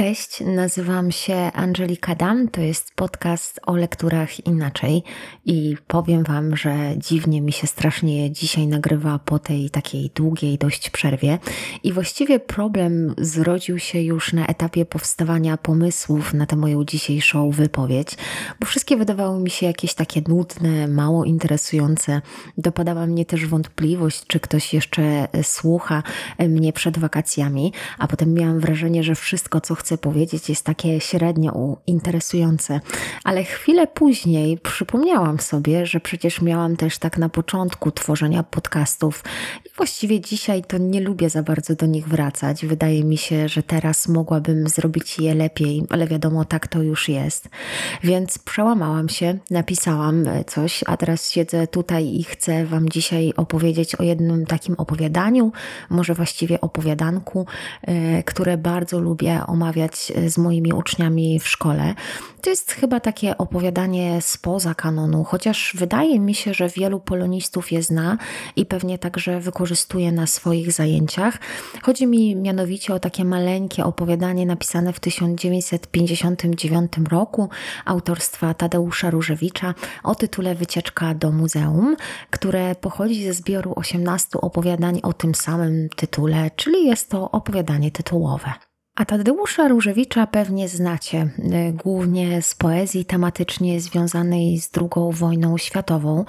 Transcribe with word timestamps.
Cześć, 0.00 0.42
nazywam 0.46 1.12
się 1.12 1.34
Angelika 1.34 2.14
Dam, 2.14 2.48
to 2.48 2.60
jest 2.60 2.94
podcast 2.94 3.60
o 3.66 3.76
lekturach 3.76 4.46
inaczej 4.46 5.02
i 5.44 5.76
powiem 5.86 6.22
Wam, 6.24 6.56
że 6.56 6.74
dziwnie 6.96 7.40
mi 7.40 7.52
się 7.52 7.66
strasznie 7.66 8.30
dzisiaj 8.30 8.66
nagrywa 8.66 9.18
po 9.18 9.38
tej 9.38 9.70
takiej 9.70 10.10
długiej 10.14 10.58
dość 10.58 10.90
przerwie 10.90 11.38
i 11.82 11.92
właściwie 11.92 12.38
problem 12.38 13.14
zrodził 13.18 13.78
się 13.78 14.02
już 14.02 14.32
na 14.32 14.46
etapie 14.46 14.84
powstawania 14.84 15.56
pomysłów 15.56 16.34
na 16.34 16.46
tę 16.46 16.56
moją 16.56 16.84
dzisiejszą 16.84 17.50
wypowiedź, 17.50 18.16
bo 18.60 18.66
wszystkie 18.66 18.96
wydawały 18.96 19.40
mi 19.40 19.50
się 19.50 19.66
jakieś 19.66 19.94
takie 19.94 20.22
nudne, 20.28 20.88
mało 20.88 21.24
interesujące. 21.24 22.22
Dopadała 22.58 23.06
mnie 23.06 23.24
też 23.24 23.46
wątpliwość, 23.46 24.26
czy 24.26 24.40
ktoś 24.40 24.74
jeszcze 24.74 25.28
słucha 25.42 26.02
mnie 26.38 26.72
przed 26.72 26.98
wakacjami, 26.98 27.72
a 27.98 28.06
potem 28.06 28.34
miałam 28.34 28.60
wrażenie, 28.60 29.02
że 29.02 29.14
wszystko, 29.14 29.60
co 29.60 29.74
chcę 29.74 29.89
powiedzieć, 29.98 30.48
jest 30.48 30.64
takie 30.64 31.00
średnio 31.00 31.76
interesujące. 31.86 32.80
Ale 33.24 33.44
chwilę 33.44 33.86
później 33.86 34.58
przypomniałam 34.58 35.40
sobie, 35.40 35.86
że 35.86 36.00
przecież 36.00 36.42
miałam 36.42 36.76
też 36.76 36.98
tak 36.98 37.18
na 37.18 37.28
początku 37.28 37.90
tworzenia 37.90 38.42
podcastów 38.42 39.24
i 39.66 39.68
właściwie 39.76 40.20
dzisiaj 40.20 40.64
to 40.64 40.78
nie 40.78 41.00
lubię 41.00 41.30
za 41.30 41.42
bardzo 41.42 41.74
do 41.74 41.86
nich 41.86 42.08
wracać. 42.08 42.66
Wydaje 42.66 43.04
mi 43.04 43.16
się, 43.16 43.48
że 43.48 43.62
teraz 43.62 44.08
mogłabym 44.08 44.68
zrobić 44.68 45.18
je 45.18 45.34
lepiej, 45.34 45.84
ale 45.90 46.06
wiadomo, 46.06 46.44
tak 46.44 46.68
to 46.68 46.82
już 46.82 47.08
jest. 47.08 47.48
Więc 48.02 48.38
przełamałam 48.38 49.08
się, 49.08 49.38
napisałam 49.50 50.24
coś, 50.46 50.84
a 50.86 50.96
teraz 50.96 51.30
siedzę 51.30 51.66
tutaj 51.66 52.14
i 52.14 52.24
chcę 52.24 52.66
Wam 52.66 52.88
dzisiaj 52.88 53.32
opowiedzieć 53.36 53.94
o 53.94 54.02
jednym 54.02 54.46
takim 54.46 54.74
opowiadaniu, 54.74 55.52
może 55.90 56.14
właściwie 56.14 56.60
opowiadanku, 56.60 57.46
e, 57.82 58.22
które 58.22 58.58
bardzo 58.58 59.00
lubię 59.00 59.42
omawiać 59.46 59.69
z 60.26 60.38
moimi 60.38 60.72
uczniami 60.72 61.40
w 61.40 61.48
szkole. 61.48 61.94
To 62.40 62.50
jest 62.50 62.72
chyba 62.72 63.00
takie 63.00 63.38
opowiadanie 63.38 64.22
spoza 64.22 64.74
kanonu, 64.74 65.24
chociaż 65.24 65.74
wydaje 65.78 66.20
mi 66.20 66.34
się, 66.34 66.54
że 66.54 66.68
wielu 66.68 67.00
polonistów 67.00 67.72
je 67.72 67.82
zna 67.82 68.18
i 68.56 68.66
pewnie 68.66 68.98
także 68.98 69.40
wykorzystuje 69.40 70.12
na 70.12 70.26
swoich 70.26 70.72
zajęciach. 70.72 71.38
Chodzi 71.82 72.06
mi 72.06 72.36
mianowicie 72.36 72.94
o 72.94 73.00
takie 73.00 73.24
maleńkie 73.24 73.84
opowiadanie 73.84 74.46
napisane 74.46 74.92
w 74.92 75.00
1959 75.00 76.92
roku 77.10 77.48
autorstwa 77.84 78.54
Tadeusza 78.54 79.10
Różewicza 79.10 79.74
o 80.02 80.14
tytule 80.14 80.54
Wycieczka 80.54 81.14
do 81.14 81.32
muzeum, 81.32 81.96
które 82.30 82.74
pochodzi 82.74 83.24
ze 83.24 83.34
zbioru 83.34 83.72
18 83.76 84.40
opowiadań 84.40 85.00
o 85.02 85.12
tym 85.12 85.34
samym 85.34 85.88
tytule, 85.96 86.50
czyli 86.56 86.86
jest 86.86 87.10
to 87.10 87.30
opowiadanie 87.30 87.90
tytułowe. 87.90 88.69
A 88.96 89.04
Tadeusza 89.04 89.68
Różewicza 89.68 90.26
pewnie 90.26 90.68
znacie, 90.68 91.30
y, 91.68 91.72
głównie 91.72 92.42
z 92.42 92.54
poezji 92.54 93.04
tematycznie 93.04 93.80
związanej 93.80 94.60
z 94.60 94.70
II 94.76 95.12
wojną 95.12 95.58
światową. 95.58 96.24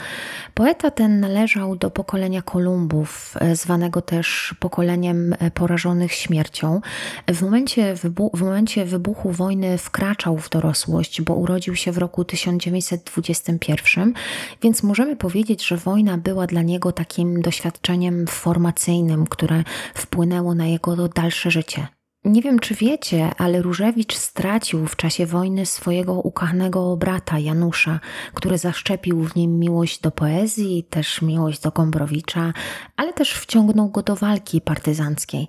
Poeta 0.53 0.91
ten 0.91 1.19
należał 1.19 1.75
do 1.75 1.91
pokolenia 1.91 2.41
Kolumbów, 2.41 3.35
y, 3.51 3.55
zwanego 3.55 4.01
też 4.01 4.55
pokoleniem 4.59 5.33
y, 5.33 5.51
porażonych 5.53 6.13
śmiercią. 6.13 6.81
W 7.27 7.41
momencie, 7.41 7.95
wybu- 7.95 8.37
w 8.37 8.41
momencie 8.41 8.85
wybuchu 8.85 9.31
wojny 9.31 9.77
wkraczał 9.77 10.37
w 10.37 10.49
dorosłość, 10.49 11.21
bo 11.21 11.35
urodził 11.35 11.75
się 11.75 11.91
w 11.91 11.97
roku 11.97 12.25
1921, 12.25 14.13
więc 14.61 14.83
możemy 14.83 15.15
powiedzieć, 15.15 15.67
że 15.67 15.77
wojna 15.77 16.17
była 16.17 16.47
dla 16.47 16.61
niego 16.61 16.91
takim 16.91 17.41
doświadczeniem 17.41 18.27
formacyjnym, 18.27 19.27
które 19.27 19.63
wpłynęło 19.93 20.55
na 20.55 20.65
jego 20.67 21.07
dalsze 21.07 21.51
życie. 21.51 22.00
Nie 22.25 22.41
wiem, 22.41 22.59
czy 22.59 22.75
wiecie, 22.75 23.31
ale 23.37 23.61
Różewicz 23.61 24.15
stracił 24.15 24.87
w 24.87 24.95
czasie 24.95 25.25
wojny 25.25 25.65
swojego 25.65 26.13
ukochanego 26.13 26.97
brata 26.97 27.39
Janusza, 27.39 27.99
który 28.33 28.57
zaszczepił 28.57 29.23
w 29.23 29.35
nim 29.35 29.59
miłość 29.59 30.01
do 30.01 30.11
poezji, 30.11 30.83
też 30.89 31.21
miłość 31.21 31.61
do 31.61 31.71
Gombrowicza, 31.71 32.53
ale 32.97 33.13
też 33.13 33.33
wciągnął 33.33 33.89
go 33.89 34.03
do 34.03 34.15
walki 34.15 34.61
partyzanckiej. 34.61 35.47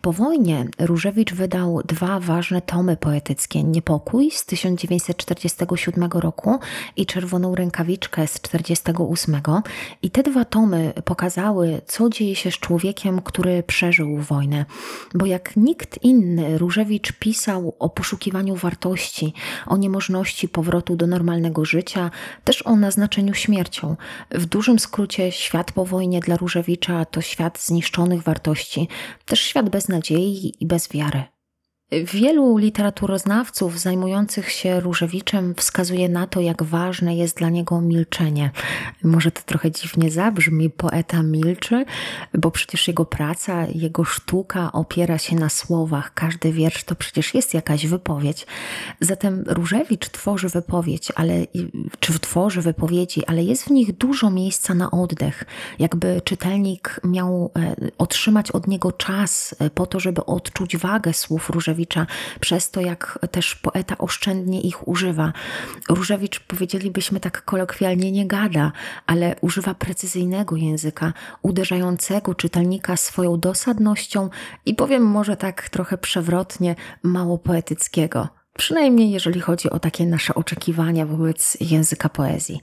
Po 0.00 0.12
wojnie 0.12 0.66
Różewicz 0.78 1.34
wydał 1.34 1.82
dwa 1.84 2.20
ważne 2.20 2.62
tomy 2.62 2.96
poetyckie: 2.96 3.64
Niepokój 3.64 4.30
z 4.30 4.46
1947 4.46 6.10
roku 6.12 6.58
i 6.96 7.06
Czerwoną 7.06 7.54
rękawiczkę 7.54 8.26
z 8.26 8.40
1948. 8.40 9.62
I 10.02 10.10
te 10.10 10.22
dwa 10.22 10.44
tomy 10.44 10.92
pokazały, 11.04 11.80
co 11.86 12.08
dzieje 12.08 12.36
się 12.36 12.50
z 12.50 12.54
człowiekiem, 12.54 13.20
który 13.22 13.62
przeżył 13.62 14.16
wojnę. 14.16 14.64
Bo 15.14 15.26
jak 15.26 15.56
nikt 15.56 16.07
inny 16.08 16.58
Różewicz 16.58 17.12
pisał 17.12 17.76
o 17.78 17.88
poszukiwaniu 17.88 18.56
wartości, 18.56 19.32
o 19.66 19.76
niemożności 19.76 20.48
powrotu 20.48 20.96
do 20.96 21.06
normalnego 21.06 21.64
życia, 21.64 22.10
też 22.44 22.66
o 22.66 22.76
naznaczeniu 22.76 23.34
śmiercią. 23.34 23.96
W 24.30 24.46
dużym 24.46 24.78
skrócie 24.78 25.32
świat 25.32 25.72
po 25.72 25.84
wojnie 25.84 26.20
dla 26.20 26.36
Różewicza 26.36 27.04
to 27.04 27.20
świat 27.20 27.58
zniszczonych 27.60 28.22
wartości, 28.22 28.88
też 29.26 29.40
świat 29.40 29.68
bez 29.68 29.88
nadziei 29.88 30.54
i 30.60 30.66
bez 30.66 30.88
wiary. 30.88 31.37
Wielu 31.92 32.56
literaturoznawców 32.56 33.80
zajmujących 33.80 34.50
się 34.50 34.80
Różewiczem 34.80 35.54
wskazuje 35.54 36.08
na 36.08 36.26
to, 36.26 36.40
jak 36.40 36.62
ważne 36.62 37.16
jest 37.16 37.36
dla 37.36 37.48
niego 37.48 37.80
milczenie. 37.80 38.50
Może 39.04 39.30
to 39.30 39.42
trochę 39.46 39.70
dziwnie 39.70 40.10
zabrzmi, 40.10 40.70
poeta 40.70 41.22
milczy, 41.22 41.84
bo 42.34 42.50
przecież 42.50 42.88
jego 42.88 43.04
praca, 43.04 43.66
jego 43.74 44.04
sztuka 44.04 44.72
opiera 44.72 45.18
się 45.18 45.36
na 45.36 45.48
słowach. 45.48 46.14
Każdy 46.14 46.52
wiersz 46.52 46.84
to 46.84 46.94
przecież 46.94 47.34
jest 47.34 47.54
jakaś 47.54 47.86
wypowiedź. 47.86 48.46
Zatem 49.00 49.44
Różewicz 49.46 50.08
tworzy 50.08 50.48
wypowiedź, 50.48 51.12
ale, 51.14 51.46
czy 52.00 52.18
tworzy 52.18 52.62
wypowiedzi, 52.62 53.26
ale 53.26 53.44
jest 53.44 53.64
w 53.64 53.70
nich 53.70 53.96
dużo 53.96 54.30
miejsca 54.30 54.74
na 54.74 54.90
oddech. 54.90 55.44
Jakby 55.78 56.20
czytelnik 56.24 57.00
miał 57.04 57.50
e, 57.56 57.74
otrzymać 57.98 58.50
od 58.50 58.66
niego 58.66 58.92
czas 58.92 59.54
e, 59.58 59.70
po 59.70 59.86
to, 59.86 60.00
żeby 60.00 60.26
odczuć 60.26 60.76
wagę 60.76 61.12
słów 61.12 61.50
Różewicza 61.50 61.77
Różewicza, 61.78 62.06
przez 62.40 62.70
to 62.70 62.80
jak 62.80 63.18
też 63.30 63.54
poeta 63.54 63.98
oszczędnie 63.98 64.60
ich 64.60 64.88
używa. 64.88 65.32
Różewicz, 65.88 66.40
powiedzielibyśmy 66.40 67.20
tak 67.20 67.44
kolokwialnie, 67.44 68.12
nie 68.12 68.26
gada, 68.26 68.72
ale 69.06 69.36
używa 69.40 69.74
precyzyjnego 69.74 70.56
języka, 70.56 71.12
uderzającego 71.42 72.34
czytelnika 72.34 72.96
swoją 72.96 73.40
dosadnością 73.40 74.30
i 74.66 74.74
powiem 74.74 75.02
może 75.02 75.36
tak 75.36 75.68
trochę 75.68 75.98
przewrotnie, 75.98 76.74
mało 77.02 77.38
poetyckiego. 77.38 78.28
Przynajmniej 78.56 79.10
jeżeli 79.10 79.40
chodzi 79.40 79.70
o 79.70 79.78
takie 79.78 80.06
nasze 80.06 80.34
oczekiwania 80.34 81.06
wobec 81.06 81.56
języka 81.60 82.08
poezji. 82.08 82.60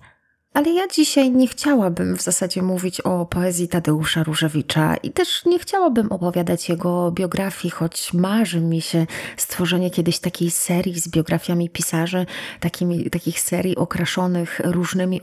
Ale 0.56 0.72
ja 0.72 0.88
dzisiaj 0.88 1.32
nie 1.32 1.48
chciałabym 1.48 2.18
w 2.18 2.22
zasadzie 2.22 2.62
mówić 2.62 3.02
o 3.02 3.26
poezji 3.26 3.68
Tadeusza 3.68 4.24
Różewicza 4.24 4.96
i 4.96 5.12
też 5.12 5.46
nie 5.46 5.60
chciałabym 5.60 6.12
opowiadać 6.12 6.70
jego 6.70 7.12
biografii, 7.12 7.72
choć 7.72 8.14
marzy 8.14 8.62
mi 8.62 8.82
się 8.82 9.06
stworzenie 9.38 9.92
kiedyś 9.92 10.20
takiej 10.20 10.52
serii 10.52 11.00
z 11.00 11.08
biografiami 11.08 11.70
pisarzy, 11.70 12.26
takimi, 12.60 13.10
takich 13.10 13.40
serii 13.40 13.76
okraszonych 13.76 14.62
różnymi 14.64 15.22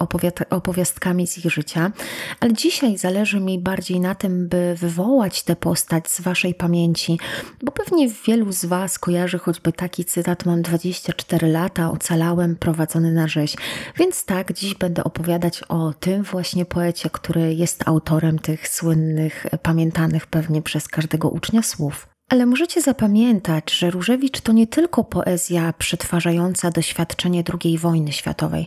opowiastkami 0.50 1.26
z 1.26 1.38
ich 1.38 1.52
życia. 1.52 1.92
Ale 2.40 2.52
dzisiaj 2.52 2.98
zależy 2.98 3.40
mi 3.40 3.58
bardziej 3.58 4.00
na 4.00 4.14
tym, 4.14 4.48
by 4.48 4.74
wywołać 4.78 5.42
tę 5.42 5.56
postać 5.56 6.08
z 6.08 6.20
waszej 6.20 6.54
pamięci, 6.54 7.18
bo 7.62 7.72
pewnie 7.72 8.08
wielu 8.26 8.52
z 8.52 8.64
was 8.64 8.98
kojarzy 8.98 9.38
choćby 9.38 9.72
taki 9.72 10.04
cytat: 10.04 10.46
Mam 10.46 10.62
24 10.62 11.48
lata, 11.48 11.90
ocalałem, 11.90 12.56
prowadzony 12.56 13.12
na 13.12 13.28
rzeź. 13.28 13.56
Więc 13.96 14.24
tak, 14.24 14.52
dziś 14.52 14.74
będę 14.74 15.04
opowiadać 15.04 15.21
opowiadać 15.22 15.62
o 15.62 15.92
tym 16.00 16.22
właśnie 16.22 16.64
poecie, 16.64 17.10
który 17.10 17.54
jest 17.54 17.88
autorem 17.88 18.38
tych 18.38 18.68
słynnych, 18.68 19.46
pamiętanych 19.62 20.26
pewnie 20.26 20.62
przez 20.62 20.88
każdego 20.88 21.28
ucznia 21.28 21.62
słów. 21.62 22.11
Ale 22.32 22.46
możecie 22.46 22.82
zapamiętać, 22.82 23.72
że 23.72 23.90
Różewicz 23.90 24.40
to 24.40 24.52
nie 24.52 24.66
tylko 24.66 25.04
poezja 25.04 25.72
przetwarzająca 25.78 26.70
doświadczenie 26.70 27.44
II 27.62 27.78
wojny 27.78 28.12
światowej. 28.12 28.66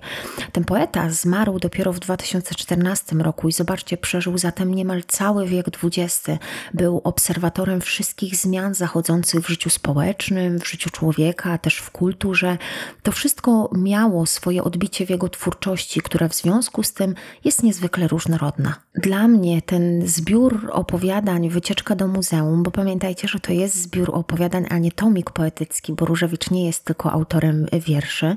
Ten 0.52 0.64
poeta 0.64 1.10
zmarł 1.10 1.60
dopiero 1.60 1.94
w 1.94 2.00
2014 2.00 3.16
roku 3.16 3.50
i 3.50 3.52
zobaczcie, 3.52 3.98
przeżył 3.98 4.38
zatem 4.38 4.74
niemal 4.74 5.04
cały 5.08 5.48
wiek 5.48 5.66
XX. 5.84 6.28
Był 6.74 7.02
obserwatorem 7.04 7.82
wszystkich 7.82 8.36
zmian 8.36 8.74
zachodzących 8.74 9.46
w 9.46 9.50
życiu 9.50 9.70
społecznym, 9.70 10.60
w 10.60 10.68
życiu 10.68 10.90
człowieka, 10.90 11.58
też 11.58 11.78
w 11.78 11.92
kulturze. 11.92 12.58
To 13.04 13.12
wszystko 13.12 13.70
miało 13.76 14.26
swoje 14.26 14.64
odbicie 14.64 15.06
w 15.06 15.10
jego 15.10 15.30
twórczości, 15.30 16.02
która 16.02 16.28
w 16.28 16.36
związku 16.36 16.84
z 16.84 16.94
tym 16.94 17.16
jest 17.44 17.64
niezwykle 17.64 18.08
różnorodna. 18.08 18.76
Dla 18.96 19.28
mnie 19.28 19.62
ten 19.62 20.08
zbiór 20.08 20.70
opowiadań, 20.72 21.50
wycieczka 21.50 21.96
do 21.96 22.08
muzeum, 22.08 22.64
bo 22.64 22.72
pamiętajcie, 22.72 23.28
że 23.28 23.40
to 23.40 23.55
jest 23.58 23.82
zbiór 23.82 24.12
opowiadań, 24.14 24.66
a 24.70 24.78
nie 24.78 24.92
tomik 24.92 25.32
poetycki, 25.32 25.94
bo 25.94 26.06
Różewicz 26.06 26.52
nie 26.52 26.66
jest 26.66 26.86
tylko 26.86 27.12
autorem 27.12 27.66
wierszy. 27.86 28.36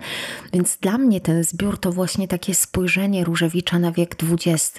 Więc 0.52 0.76
dla 0.76 0.98
mnie 0.98 1.20
ten 1.20 1.44
zbiór 1.44 1.78
to 1.78 1.92
właśnie 1.92 2.28
takie 2.28 2.54
spojrzenie 2.54 3.24
Różewicza 3.24 3.78
na 3.78 3.92
wiek 3.92 4.16
XX, 4.22 4.78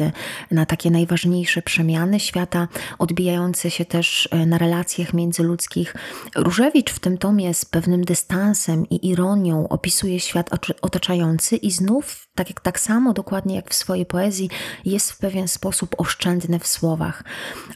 na 0.52 0.66
takie 0.66 0.92
najważniejsze 0.92 1.62
przemiany 1.62 2.20
świata, 2.20 2.68
odbijające 3.00 3.72
się 3.72 3.86
też 3.86 4.30
e, 4.32 4.46
na 4.46 4.58
relacjach 4.58 5.14
międzyludzkich. 5.14 5.96
Różewicz 6.36 6.92
w 6.92 7.00
tym 7.00 7.18
tomie 7.18 7.54
z 7.54 7.66
pewnym 7.66 8.04
dystansem 8.04 8.90
i 8.90 9.10
ironią 9.10 9.68
opisuje 9.68 10.20
świat 10.20 10.50
otaczający 10.82 11.56
i 11.56 11.72
znów, 11.72 12.28
tak 12.36 12.50
jak 12.50 12.62
tak 12.62 12.80
samo 12.80 13.14
dokładnie 13.14 13.56
jak 13.56 13.70
w 13.70 13.74
swojej 13.74 14.06
poezji, 14.06 14.50
jest 14.86 15.12
w 15.12 15.18
pewien 15.18 15.48
sposób 15.48 15.96
oszczędny 15.98 16.60
w 16.60 16.68
słowach. 16.68 17.24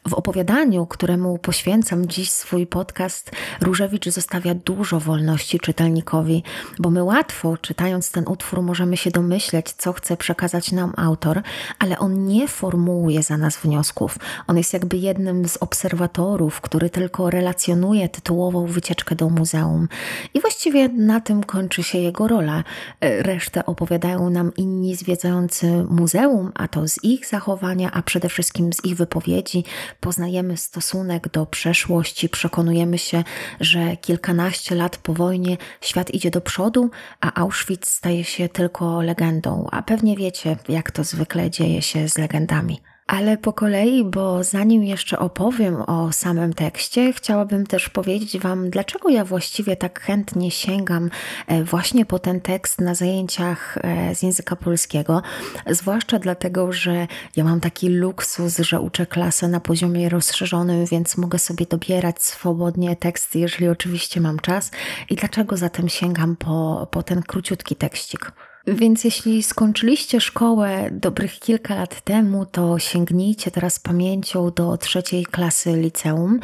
W 0.07 0.13
opowiadaniu, 0.13 0.85
któremu 0.85 1.37
poświęcam 1.37 2.07
dziś 2.07 2.31
swój 2.31 2.52
podcast, 2.67 3.31
Różewicz 3.61 4.09
zostawia 4.09 4.55
dużo 4.55 4.99
wolności 4.99 5.59
czytelnikowi, 5.59 6.43
bo 6.79 6.89
my 6.89 7.03
łatwo, 7.03 7.57
czytając 7.57 8.11
ten 8.11 8.27
utwór, 8.27 8.61
możemy 8.61 8.97
się 8.97 9.11
domyśleć, 9.11 9.71
co 9.71 9.93
chce 9.93 10.17
przekazać 10.17 10.71
nam 10.71 10.93
autor, 10.97 11.41
ale 11.79 11.99
on 11.99 12.25
nie 12.25 12.47
formułuje 12.47 13.23
za 13.23 13.37
nas 13.37 13.57
wniosków. 13.57 14.17
On 14.47 14.57
jest 14.57 14.73
jakby 14.73 14.97
jednym 14.97 15.47
z 15.47 15.57
obserwatorów, 15.57 16.61
który 16.61 16.89
tylko 16.89 17.29
relacjonuje 17.29 18.09
tytułową 18.09 18.65
wycieczkę 18.65 19.15
do 19.15 19.29
muzeum. 19.29 19.87
I 20.33 20.41
właściwie 20.41 20.89
na 20.89 21.21
tym 21.21 21.43
kończy 21.43 21.83
się 21.83 21.97
jego 21.97 22.27
rola. 22.27 22.63
Resztę 23.01 23.65
opowiadają 23.65 24.29
nam 24.29 24.51
inni 24.57 24.95
zwiedzający 24.95 25.85
muzeum, 25.89 26.51
a 26.55 26.67
to 26.67 26.87
z 26.87 27.03
ich 27.03 27.27
zachowania, 27.27 27.91
a 27.91 28.01
przede 28.01 28.29
wszystkim 28.29 28.73
z 28.73 28.85
ich 28.85 28.95
wypowiedzi 28.95 29.63
poznajemy 29.99 30.57
stosunek 30.57 31.29
do 31.29 31.45
przeszłości, 31.45 32.29
przekonujemy 32.33 32.97
się, 32.97 33.23
że 33.59 33.97
kilkanaście 33.97 34.75
lat 34.75 34.97
po 34.97 35.13
wojnie 35.13 35.57
świat 35.81 36.11
idzie 36.11 36.31
do 36.31 36.41
przodu, 36.41 36.89
a 37.21 37.41
Auschwitz 37.41 37.87
staje 37.89 38.23
się 38.23 38.49
tylko 38.49 39.01
legendą. 39.01 39.67
A 39.71 39.81
pewnie 39.81 40.17
wiecie, 40.17 40.57
jak 40.69 40.91
to 40.91 41.03
zwykle 41.03 41.49
dzieje 41.49 41.81
się 41.81 42.09
z 42.09 42.17
legendami. 42.17 42.92
Ale 43.13 43.37
po 43.37 43.53
kolei, 43.53 44.03
bo 44.03 44.43
zanim 44.43 44.83
jeszcze 44.83 45.19
opowiem 45.19 45.81
o 45.81 46.11
samym 46.11 46.53
tekście, 46.53 47.13
chciałabym 47.13 47.65
też 47.65 47.89
powiedzieć 47.89 48.37
Wam, 48.37 48.69
dlaczego 48.69 49.09
ja 49.09 49.25
właściwie 49.25 49.75
tak 49.75 49.99
chętnie 49.99 50.51
sięgam 50.51 51.09
e, 51.47 51.63
właśnie 51.63 52.05
po 52.05 52.19
ten 52.19 52.41
tekst 52.41 52.81
na 52.81 52.95
zajęciach 52.95 53.77
e, 53.81 54.15
z 54.15 54.23
języka 54.23 54.55
polskiego. 54.55 55.21
Zwłaszcza 55.67 56.19
dlatego, 56.19 56.71
że 56.71 57.07
ja 57.35 57.43
mam 57.43 57.59
taki 57.59 57.89
luksus, 57.89 58.57
że 58.57 58.79
uczę 58.79 59.05
klasę 59.05 59.47
na 59.47 59.59
poziomie 59.59 60.09
rozszerzonym, 60.09 60.85
więc 60.85 61.17
mogę 61.17 61.39
sobie 61.39 61.65
dobierać 61.65 62.23
swobodnie 62.23 62.95
teksty, 62.95 63.39
jeżeli 63.39 63.67
oczywiście 63.67 64.21
mam 64.21 64.39
czas. 64.39 64.71
I 65.09 65.15
dlaczego 65.15 65.57
zatem 65.57 65.89
sięgam 65.89 66.35
po, 66.35 66.87
po 66.91 67.03
ten 67.03 67.21
króciutki 67.21 67.75
tekścik? 67.75 68.31
Więc 68.67 69.03
jeśli 69.03 69.43
skończyliście 69.43 70.21
szkołę 70.21 70.89
dobrych 70.91 71.39
kilka 71.39 71.75
lat 71.75 72.01
temu, 72.01 72.45
to 72.45 72.79
sięgnijcie 72.79 73.51
teraz 73.51 73.79
pamięcią 73.79 74.51
do 74.51 74.77
trzeciej 74.77 75.25
klasy 75.25 75.73
liceum. 75.81 76.39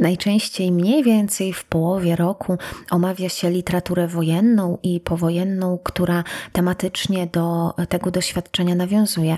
Najczęściej 0.00 0.72
mniej 0.72 1.02
więcej 1.02 1.52
w 1.52 1.64
połowie 1.64 2.16
roku 2.16 2.58
omawia 2.90 3.28
się 3.28 3.50
literaturę 3.50 4.08
wojenną 4.08 4.78
i 4.82 5.00
powojenną, 5.00 5.78
która 5.84 6.24
tematycznie 6.52 7.26
do 7.26 7.74
tego 7.88 8.10
doświadczenia 8.10 8.74
nawiązuje. 8.74 9.36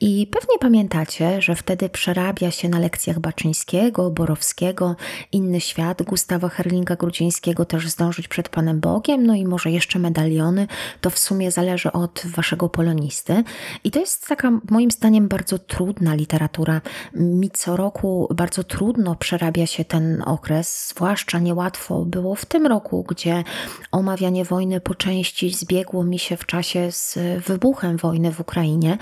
I 0.00 0.26
pewnie 0.26 0.58
pamiętacie, 0.60 1.42
że 1.42 1.54
wtedy 1.56 1.88
przerabia 1.88 2.50
się 2.50 2.68
na 2.68 2.78
lekcjach 2.78 3.18
Baczyńskiego, 3.20 4.10
Borowskiego, 4.10 4.96
Inny 5.32 5.60
Świat, 5.60 6.02
Gustawa 6.02 6.48
Herlinga-Grudzińskiego 6.48 7.64
też 7.64 7.88
zdążyć 7.88 8.28
przed 8.28 8.48
Panem 8.48 8.80
Bogiem, 8.80 9.26
no 9.26 9.34
i 9.34 9.44
może 9.44 9.70
jeszcze 9.70 9.98
medaliony. 9.98 10.66
To 11.00 11.10
w 11.10 11.18
sumie 11.18 11.50
zależy 11.50 11.77
zależy 11.78 11.92
od 11.92 12.22
waszego 12.26 12.68
polonisty. 12.68 13.44
I 13.84 13.90
to 13.90 14.00
jest 14.00 14.28
taka, 14.28 14.50
moim 14.70 14.90
zdaniem, 14.90 15.28
bardzo 15.28 15.58
trudna 15.58 16.14
literatura. 16.14 16.80
Mi 17.14 17.50
co 17.50 17.76
roku 17.76 18.28
bardzo 18.34 18.64
trudno 18.64 19.14
przerabia 19.14 19.66
się 19.66 19.84
ten 19.84 20.22
okres, 20.26 20.88
zwłaszcza 20.88 21.38
niełatwo 21.38 22.04
było 22.04 22.34
w 22.34 22.44
tym 22.44 22.66
roku, 22.66 23.04
gdzie 23.08 23.44
omawianie 23.92 24.44
wojny 24.44 24.80
po 24.80 24.94
części 24.94 25.50
zbiegło 25.50 26.04
mi 26.04 26.18
się 26.18 26.36
w 26.36 26.46
czasie 26.46 26.92
z 26.92 27.18
wybuchem 27.46 27.96
wojny 27.96 28.32
w 28.32 28.40
Ukrainie. 28.40 28.98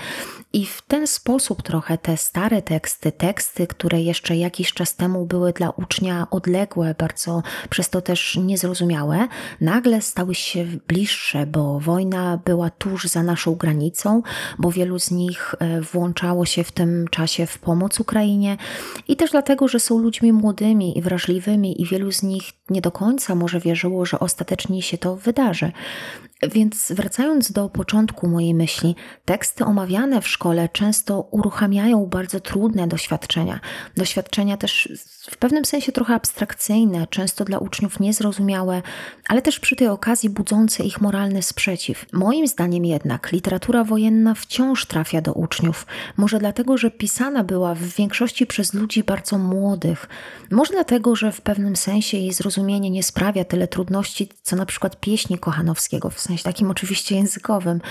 I 0.53 0.65
w 0.65 0.81
ten 0.81 1.07
sposób 1.07 1.63
trochę 1.63 1.97
te 1.97 2.17
stare 2.17 2.61
teksty, 2.61 3.11
teksty, 3.11 3.67
które 3.67 4.01
jeszcze 4.01 4.35
jakiś 4.35 4.73
czas 4.73 4.95
temu 4.95 5.25
były 5.25 5.53
dla 5.53 5.69
ucznia 5.69 6.27
odległe, 6.31 6.95
bardzo 6.97 7.43
przez 7.69 7.89
to 7.89 8.01
też 8.01 8.37
niezrozumiałe, 8.37 9.27
nagle 9.61 10.01
stały 10.01 10.35
się 10.35 10.65
bliższe, 10.87 11.45
bo 11.45 11.79
wojna 11.79 12.39
była 12.45 12.66
tuż 12.69 13.05
za 13.05 13.23
naszą 13.23 13.55
granicą, 13.55 14.21
bo 14.57 14.71
wielu 14.71 14.99
z 14.99 15.11
nich 15.11 15.55
e, 15.59 15.81
włączało 15.81 16.45
się 16.45 16.63
w 16.63 16.71
tym 16.71 17.05
czasie 17.11 17.45
w 17.45 17.59
pomoc 17.59 17.99
Ukrainie. 17.99 18.57
I 19.07 19.15
też 19.15 19.31
dlatego, 19.31 19.67
że 19.67 19.79
są 19.79 19.97
ludźmi 19.97 20.33
młodymi 20.33 20.97
i 20.97 21.01
wrażliwymi 21.01 21.81
i 21.81 21.85
wielu 21.85 22.11
z 22.11 22.23
nich 22.23 22.51
nie 22.69 22.81
do 22.81 22.91
końca 22.91 23.35
może 23.35 23.59
wierzyło, 23.59 24.05
że 24.05 24.19
ostatecznie 24.19 24.81
się 24.81 24.97
to 24.97 25.15
wydarzy. 25.15 25.71
Więc 26.43 26.91
wracając 26.91 27.51
do 27.51 27.69
początku 27.69 28.27
mojej 28.27 28.53
myśli, 28.53 28.95
teksty 29.25 29.65
omawiane 29.65 30.21
w 30.21 30.27
szkole 30.27 30.69
często 30.69 31.21
uruchamiają 31.31 32.05
bardzo 32.05 32.39
trudne 32.39 32.87
doświadczenia. 32.87 33.59
Doświadczenia 33.95 34.57
też 34.57 34.89
w 35.31 35.37
pewnym 35.37 35.65
sensie 35.65 35.91
trochę 35.91 36.13
abstrakcyjne, 36.13 37.07
często 37.07 37.45
dla 37.45 37.57
uczniów 37.57 37.99
niezrozumiałe, 37.99 38.81
ale 39.27 39.41
też 39.41 39.59
przy 39.59 39.75
tej 39.75 39.87
okazji 39.87 40.29
budzące 40.29 40.83
ich 40.83 41.01
moralny 41.01 41.41
sprzeciw. 41.41 42.05
Moim 42.13 42.47
zdaniem 42.47 42.85
jednak 42.85 43.31
literatura 43.31 43.83
wojenna 43.83 44.33
wciąż 44.33 44.85
trafia 44.85 45.21
do 45.21 45.33
uczniów. 45.33 45.85
Może 46.17 46.39
dlatego, 46.39 46.77
że 46.77 46.91
pisana 46.91 47.43
była 47.43 47.75
w 47.75 47.83
większości 47.83 48.45
przez 48.45 48.73
ludzi 48.73 49.03
bardzo 49.03 49.37
młodych. 49.37 50.09
Może 50.51 50.73
dlatego, 50.73 51.15
że 51.15 51.31
w 51.31 51.41
pewnym 51.41 51.75
sensie 51.75 52.17
jej 52.17 52.33
zrozumienie 52.33 52.56
nie 52.63 53.03
sprawia 53.03 53.45
tyle 53.45 53.67
trudności, 53.67 54.29
co 54.41 54.55
na 54.55 54.65
przykład 54.65 54.99
pieśni 54.99 55.39
Kochanowskiego 55.39 56.09
w 56.09 56.19
sensie 56.19 56.43
takim 56.43 56.71
oczywiście 56.71 57.15
językowym. 57.15 57.81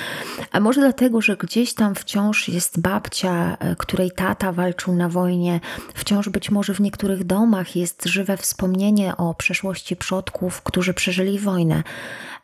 A 0.52 0.60
może 0.60 0.80
dlatego, 0.80 1.20
że 1.20 1.36
gdzieś 1.36 1.74
tam 1.74 1.94
wciąż 1.94 2.48
jest 2.48 2.80
babcia, 2.80 3.56
e, 3.60 3.76
której 3.76 4.10
tata 4.10 4.52
walczył 4.52 4.94
na 4.94 5.08
wojnie, 5.08 5.60
wciąż 5.94 6.28
być 6.28 6.50
może 6.50 6.74
w 6.74 6.80
niektórych 6.80 7.24
domach 7.24 7.76
jest 7.76 8.04
żywe 8.06 8.36
wspomnienie 8.36 9.16
o 9.16 9.34
przeszłości 9.34 9.96
przodków, 9.96 10.62
którzy 10.62 10.94
przeżyli 10.94 11.38
wojnę 11.38 11.82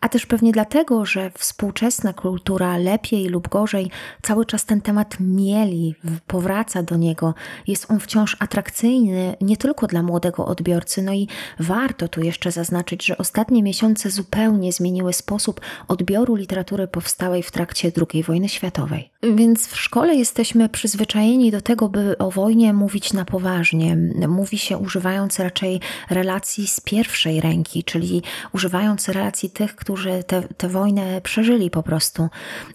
a 0.03 0.09
też 0.09 0.27
pewnie 0.27 0.53
dlatego, 0.53 1.07
że 1.07 1.31
współczesna 1.39 2.13
kultura 2.13 2.77
lepiej 2.77 3.29
lub 3.29 3.49
gorzej 3.49 3.91
cały 4.23 4.47
czas 4.47 4.65
ten 4.65 4.81
temat 4.81 5.17
mieli, 5.21 5.95
powraca 6.27 6.83
do 6.83 6.97
niego. 6.97 7.35
Jest 7.67 7.91
on 7.91 8.01
wciąż 8.01 8.37
atrakcyjny 8.39 9.37
nie 9.41 9.57
tylko 9.57 9.87
dla 9.87 10.03
młodego 10.03 10.47
odbiorcy, 10.47 11.03
no 11.03 11.13
i 11.13 11.29
warto 11.59 12.09
tu 12.13 12.23
jeszcze 12.23 12.53
zaznaczyć, 12.53 13.07
że 13.07 13.19
ostatnie 13.19 13.63
miesiące 13.63 14.11
zupełnie 14.11 14.73
zmieniły 14.73 15.13
sposób 15.13 15.61
odbioru 15.89 16.35
literatury 16.35 16.89
powstałej 16.89 17.43
w 17.43 17.51
trakcie 17.51 17.93
II 18.13 18.23
wojny 18.23 18.49
światowej. 18.49 19.11
Więc 19.23 19.67
w 19.67 19.81
szkole 19.81 20.15
jesteśmy 20.15 20.69
przyzwyczajeni 20.69 21.51
do 21.51 21.61
tego, 21.61 21.89
by 21.89 22.19
o 22.19 22.31
wojnie 22.31 22.73
mówić 22.73 23.13
na 23.13 23.25
poważnie. 23.25 23.97
Mówi 24.29 24.59
się 24.59 24.79
używając 24.79 25.39
raczej 25.39 25.81
relacji 26.11 26.67
z 26.67 26.81
pierwszej 26.81 27.41
ręki, 27.41 27.85
czyli 27.85 28.23
używając 28.53 29.09
relacji 29.09 29.51
tych, 29.51 29.77
którzy 29.77 30.25
tę 30.57 30.69
wojnę 30.69 31.21
przeżyli 31.21 31.71
po 31.71 31.83
prostu. 31.83 32.29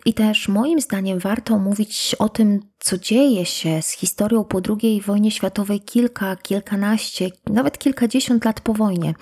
I 0.06 0.14
też 0.14 0.48
moim 0.48 0.82
zdaniem 0.82 1.20
warto 1.20 1.60
mówić 1.60 2.16
o 2.20 2.30
tym, 2.30 2.60
co 2.80 2.98
dzieje 2.98 3.46
się 3.46 3.82
z 3.82 3.92
historią 3.92 4.44
po 4.44 4.62
II 4.82 5.02
wojnie 5.02 5.32
światowej 5.32 5.82
kilka, 5.82 6.36
kilkanaście, 6.36 7.30
nawet 7.50 7.78
kilkadziesiąt 7.78 8.46
lat 8.46 8.62
po 8.62 8.74
wojnie. 8.74 9.14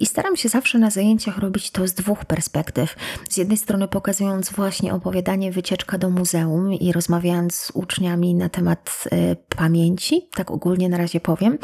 I 0.00 0.06
staram 0.06 0.36
się 0.36 0.48
zawsze 0.48 0.78
na 0.78 0.90
zajęciach 0.90 1.38
robić 1.38 1.70
to 1.70 1.88
z 1.88 1.94
dwóch 1.94 2.24
perspektyw. 2.24 2.96
Z 3.30 3.36
jednej 3.36 3.56
strony 3.56 3.88
pokazując 3.88 4.50
właśnie 4.50 4.94
opowiadanie 4.94 5.52
wycieczka 5.52 5.98
do 5.98 6.10
muzeum 6.10 6.72
i 6.72 6.92
rozmawiając 6.92 7.54
z 7.54 7.70
uczniami 7.70 8.34
na 8.34 8.48
temat 8.48 9.04
y, 9.12 9.36
pamięci, 9.56 10.28
tak 10.34 10.50
ogólnie 10.50 10.88
na 10.88 10.96
razie 10.96 11.20
powiem, 11.20 11.58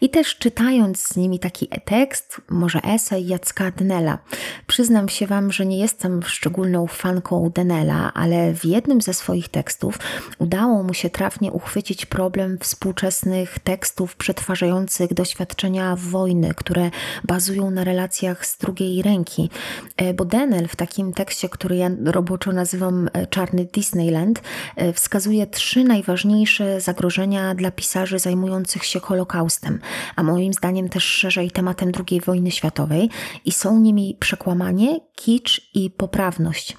i 0.00 0.10
też 0.10 0.36
czytając 0.36 1.02
z 1.02 1.16
nimi 1.16 1.38
taki 1.38 1.68
tekst, 1.84 2.40
może 2.50 2.80
esej 2.82 3.26
Jacka 3.26 3.70
Denela. 3.70 4.18
Przyznam 4.66 5.08
się 5.08 5.26
Wam, 5.26 5.52
że 5.52 5.66
nie 5.66 5.78
jestem 5.78 6.22
szczególną 6.22 6.86
fanką 6.86 7.50
Denela, 7.54 8.12
ale 8.14 8.54
w 8.54 8.64
jednym 8.64 9.00
ze 9.00 9.14
swoich 9.14 9.48
tekstów 9.48 9.98
udało 10.38 10.81
mu 10.82 10.94
się 10.94 11.10
trafnie 11.10 11.52
uchwycić 11.52 12.06
problem 12.06 12.58
współczesnych 12.58 13.58
tekstów 13.58 14.16
przetwarzających 14.16 15.14
doświadczenia 15.14 15.96
wojny, 15.96 16.54
które 16.54 16.90
bazują 17.24 17.70
na 17.70 17.84
relacjach 17.84 18.46
z 18.46 18.58
drugiej 18.58 19.02
ręki. 19.02 19.50
E, 19.96 20.14
bo 20.14 20.24
Denel 20.24 20.68
w 20.68 20.76
takim 20.76 21.12
tekście, 21.12 21.48
który 21.48 21.76
ja 21.76 21.90
roboczo 22.04 22.52
nazywam 22.52 23.08
e, 23.12 23.26
Czarny 23.26 23.64
Disneyland, 23.64 24.42
e, 24.76 24.92
wskazuje 24.92 25.46
trzy 25.46 25.84
najważniejsze 25.84 26.80
zagrożenia 26.80 27.54
dla 27.54 27.70
pisarzy 27.70 28.18
zajmujących 28.18 28.84
się 28.84 29.00
Holokaustem, 29.00 29.80
a 30.16 30.22
moim 30.22 30.52
zdaniem 30.52 30.88
też 30.88 31.04
szerzej 31.04 31.50
tematem 31.50 31.92
II 32.08 32.20
wojny 32.20 32.50
światowej 32.50 33.10
i 33.44 33.52
są 33.52 33.80
nimi 33.80 34.16
przekłamanie, 34.20 35.00
kicz 35.14 35.70
i 35.74 35.90
poprawność. 35.90 36.76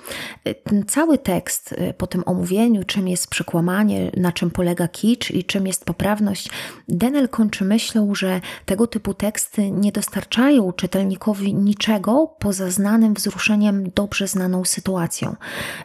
Ten 0.64 0.86
cały 0.86 1.18
tekst 1.18 1.76
po 1.98 2.08
tym 2.08 2.24
omówieniu, 2.26 2.84
czym 2.84 3.08
jest 3.08 3.28
przekłamanie, 3.28 3.93
na 4.18 4.32
czym 4.32 4.52
polega 4.52 4.88
kicz 4.88 5.32
i 5.32 5.44
czym 5.44 5.68
jest 5.68 5.86
poprawność, 5.86 6.50
Denel 6.88 7.30
kończy 7.30 7.66
myślą, 7.66 8.16
że 8.16 8.42
tego 8.66 8.88
typu 8.88 9.14
teksty 9.14 9.72
nie 9.72 9.92
dostarczają 9.92 10.74
czytelnikowi 10.74 11.54
niczego 11.54 12.36
poza 12.40 12.72
znanym 12.72 13.14
wzruszeniem 13.14 13.92
dobrze 13.96 14.28
znaną 14.28 14.66
sytuacją. 14.66 15.36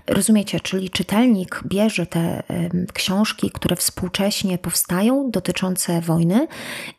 Rozumiecie, 0.06 0.60
czyli 0.60 0.90
czytelnik 0.90 1.62
bierze 1.66 2.06
te 2.06 2.42
książki, 2.92 3.50
które 3.50 3.76
współcześnie 3.76 4.58
powstają, 4.58 5.30
dotyczące 5.30 6.00
wojny 6.00 6.46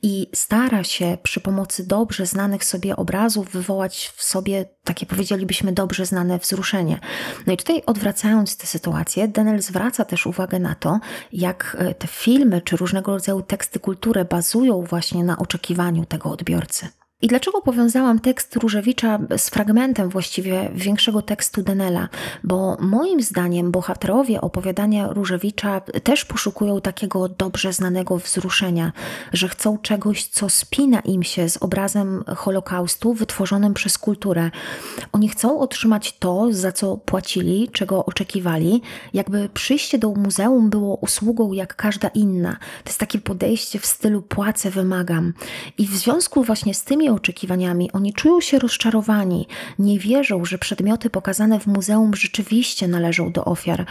i 0.01 0.28
stara 0.34 0.84
się 0.84 1.18
przy 1.24 1.42
pomocy 1.42 1.88
dobrze 1.88 2.25
znanych 2.25 2.63
sobie 2.63 2.96
obrazów 2.96 3.50
wywołać 3.50 4.12
w 4.16 4.24
sobie 4.24 4.66
takie 4.84 5.06
powiedzielibyśmy 5.06 5.72
dobrze 5.72 6.06
znane 6.06 6.39
wzruszenie. 6.39 7.00
No 7.48 7.54
i 7.54 7.58
tutaj 7.58 7.82
odwracając 7.86 8.58
tę 8.58 8.68
sytuację, 8.68 9.28
Denel 9.28 9.62
zwraca 9.62 10.06
też 10.06 10.28
uwagę 10.28 10.60
na 10.60 10.75
to, 10.75 10.99
jak 11.34 11.77
e, 11.79 11.94
te 11.94 12.08
filmy 12.08 12.62
czy 12.62 12.77
różnego 12.77 13.12
rodzaju 13.12 13.41
teksty 13.41 13.79
kultury 13.79 14.25
bazują 14.25 14.82
właśnie 14.82 15.24
na 15.24 15.38
oczekiwaniu 15.38 16.06
tego 16.06 16.29
odbiorcy. 16.32 16.99
I 17.22 17.28
dlaczego 17.28 17.62
powiązałam 17.62 18.20
tekst 18.20 18.56
Różewicza 18.56 19.20
z 19.38 19.50
fragmentem 19.50 20.10
właściwie 20.10 20.70
większego 20.76 21.22
tekstu 21.22 21.64
Denela? 21.64 22.10
Bo 22.44 22.78
moim 22.80 23.22
zdaniem 23.22 23.72
bohaterowie 23.72 24.42
opowiadania 24.42 25.08
Różewicza 25.08 25.82
też 25.82 26.26
poszukują 26.26 26.82
takiego 26.82 27.30
dobrze 27.30 27.74
znanego 27.74 28.18
wzruszenia, 28.18 28.92
że 29.34 29.50
chcą 29.50 29.78
czegoś, 29.78 30.28
co 30.28 30.50
spina 30.50 31.00
im 31.00 31.24
się 31.24 31.50
z 31.50 31.58
obrazem 31.58 32.24
Holokaustu 32.36 33.14
wytworzonym 33.14 33.74
przez 33.74 33.98
kulturę. 33.98 34.52
Oni 35.12 35.30
chcą 35.30 35.60
otrzymać 35.60 36.18
to, 36.20 36.48
za 36.52 36.72
co 36.72 36.98
płacili, 36.98 37.70
czego 37.72 38.06
oczekiwali, 38.06 38.82
jakby 39.14 39.50
przyjście 39.54 39.98
do 39.98 40.10
muzeum 40.12 40.70
było 40.70 40.96
usługą 40.96 41.54
jak 41.54 41.76
każda 41.76 42.08
inna. 42.08 42.52
To 42.84 42.90
jest 42.90 43.00
takie 43.00 43.20
podejście 43.20 43.80
w 43.80 43.86
stylu 43.86 44.22
płacę, 44.22 44.70
wymagam. 44.70 45.34
I 45.78 45.88
w 45.88 45.96
związku 45.96 46.44
właśnie 46.44 46.74
z 46.74 46.84
tymi 46.84 47.09
oczekiwaniami, 47.13 47.92
oni 47.92 48.13
czują 48.13 48.42
się 48.42 48.60
rozczarowani, 48.60 49.48
nie 49.80 50.00
wierzą, 50.00 50.46
że 50.46 50.58
przedmioty 50.58 51.10
pokazane 51.10 51.60
w 51.60 51.68
muzeum 51.68 52.16
rzeczywiście 52.16 52.88
należą 52.88 53.32
do 53.32 53.46
ofiar. 53.46 53.86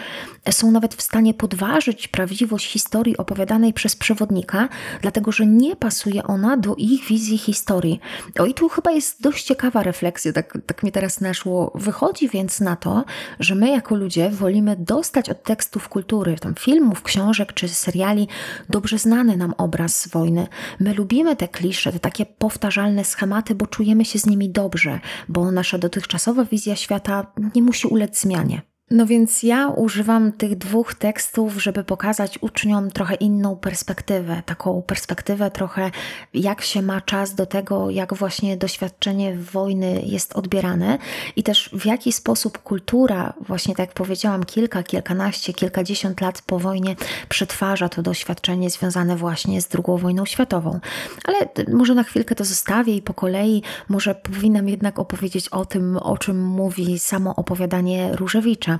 Są 0.50 0.70
nawet 0.70 0.94
w 0.94 1.02
stanie 1.02 1.34
podważyć 1.34 2.08
prawdziwość 2.08 2.72
historii 2.72 3.16
opowiadanej 3.16 3.72
przez 3.72 3.96
przewodnika, 3.96 4.68
dlatego 5.02 5.32
że 5.32 5.46
nie 5.46 5.76
pasuje 5.76 6.22
ona 6.22 6.56
do 6.56 6.74
ich 6.74 7.04
wizji 7.04 7.38
historii. 7.38 8.00
O 8.38 8.46
i 8.46 8.54
tu 8.54 8.68
chyba 8.68 8.90
jest 8.90 9.22
dość 9.22 9.44
ciekawa 9.44 9.82
refleksja, 9.82 10.32
tak, 10.32 10.58
tak 10.66 10.82
mi 10.82 10.92
teraz 10.92 11.20
naszło. 11.20 11.72
Wychodzi 11.74 12.28
więc 12.28 12.60
na 12.60 12.76
to, 12.76 13.04
że 13.40 13.54
my 13.54 13.70
jako 13.70 13.94
ludzie 13.94 14.30
wolimy 14.30 14.76
dostać 14.76 15.30
od 15.30 15.42
tekstów 15.42 15.88
kultury, 15.88 16.36
tam 16.36 16.54
filmów, 16.54 17.02
książek 17.02 17.52
czy 17.52 17.68
seriali, 17.68 18.28
dobrze 18.68 18.98
znany 18.98 19.36
nam 19.36 19.54
obraz 19.58 20.08
wojny. 20.08 20.46
My 20.80 20.94
lubimy 20.94 21.36
te 21.36 21.48
klisze, 21.48 21.92
te 21.92 22.00
takie 22.00 22.26
powtarzalne 22.26 23.04
schematy, 23.08 23.54
bo 23.54 23.66
czujemy 23.66 24.04
się 24.04 24.18
z 24.18 24.26
nimi 24.26 24.50
dobrze, 24.50 25.00
bo 25.28 25.52
nasza 25.52 25.78
dotychczasowa 25.78 26.44
wizja 26.44 26.76
świata 26.76 27.32
nie 27.54 27.62
musi 27.62 27.88
ulec 27.88 28.20
zmianie. 28.20 28.62
No 28.90 29.06
więc 29.06 29.42
ja 29.42 29.68
używam 29.68 30.32
tych 30.32 30.58
dwóch 30.58 30.94
tekstów, 30.94 31.62
żeby 31.62 31.84
pokazać 31.84 32.38
uczniom 32.42 32.90
trochę 32.90 33.14
inną 33.14 33.56
perspektywę, 33.56 34.42
taką 34.46 34.82
perspektywę 34.82 35.50
trochę, 35.50 35.90
jak 36.34 36.62
się 36.62 36.82
ma 36.82 37.00
czas 37.00 37.34
do 37.34 37.46
tego, 37.46 37.90
jak 37.90 38.14
właśnie 38.14 38.56
doświadczenie 38.56 39.34
wojny 39.34 40.02
jest 40.04 40.36
odbierane 40.36 40.98
i 41.36 41.42
też 41.42 41.70
w 41.72 41.86
jaki 41.86 42.12
sposób 42.12 42.58
kultura, 42.58 43.32
właśnie 43.40 43.74
tak 43.74 43.88
jak 43.88 43.94
powiedziałam, 43.94 44.44
kilka, 44.44 44.82
kilkanaście, 44.82 45.52
kilkadziesiąt 45.52 46.20
lat 46.20 46.42
po 46.42 46.58
wojnie 46.58 46.96
przetwarza 47.28 47.88
to 47.88 48.02
doświadczenie 48.02 48.70
związane 48.70 49.16
właśnie 49.16 49.62
z 49.62 49.68
II 49.74 49.98
wojną 50.00 50.26
światową. 50.26 50.80
Ale 51.24 51.36
może 51.72 51.94
na 51.94 52.02
chwilkę 52.02 52.34
to 52.34 52.44
zostawię 52.44 52.96
i 52.96 53.02
po 53.02 53.14
kolei 53.14 53.62
może 53.88 54.14
powinnam 54.14 54.68
jednak 54.68 54.98
opowiedzieć 54.98 55.48
o 55.48 55.64
tym, 55.64 55.96
o 55.96 56.18
czym 56.18 56.44
mówi 56.44 56.98
samo 56.98 57.36
opowiadanie 57.36 58.16
Różewicza 58.16 58.77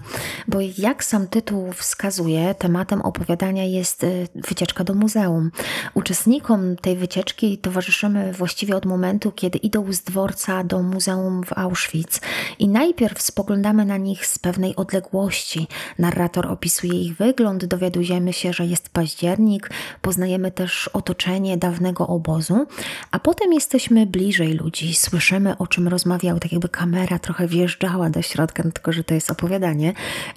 bo 0.48 0.58
jak 0.78 1.04
sam 1.04 1.28
tytuł 1.28 1.72
wskazuje, 1.72 2.54
tematem 2.54 3.02
opowiadania 3.02 3.64
jest 3.64 4.04
y, 4.04 4.28
wycieczka 4.34 4.84
do 4.84 4.94
muzeum. 4.94 5.50
Uczestnikom 5.94 6.76
tej 6.76 6.96
wycieczki 6.96 7.58
towarzyszymy 7.58 8.32
właściwie 8.32 8.76
od 8.76 8.86
momentu, 8.86 9.32
kiedy 9.32 9.58
idą 9.58 9.92
z 9.92 10.00
dworca 10.00 10.64
do 10.64 10.82
muzeum 10.82 11.44
w 11.44 11.58
Auschwitz 11.58 12.20
i 12.58 12.68
najpierw 12.68 13.22
spoglądamy 13.22 13.84
na 13.84 13.96
nich 13.96 14.26
z 14.26 14.38
pewnej 14.38 14.76
odległości. 14.76 15.66
Narrator 15.98 16.46
opisuje 16.46 17.02
ich 17.02 17.16
wygląd, 17.16 17.64
dowiadujemy 17.64 18.32
się, 18.32 18.52
że 18.52 18.66
jest 18.66 18.88
październik, 18.88 19.70
poznajemy 20.02 20.50
też 20.50 20.88
otoczenie 20.88 21.56
dawnego 21.56 22.06
obozu, 22.06 22.66
a 23.10 23.18
potem 23.18 23.52
jesteśmy 23.52 24.06
bliżej 24.06 24.52
ludzi, 24.52 24.94
słyszymy 24.94 25.58
o 25.58 25.66
czym 25.66 25.88
rozmawiał, 25.88 26.38
tak 26.38 26.52
jakby 26.52 26.68
kamera 26.68 27.18
trochę 27.18 27.48
wjeżdżała 27.48 28.10
do 28.10 28.22
środka, 28.22 28.62
tylko 28.62 28.92
że 28.92 29.04
to 29.04 29.14
jest 29.14 29.30
opowiadanie 29.30 29.87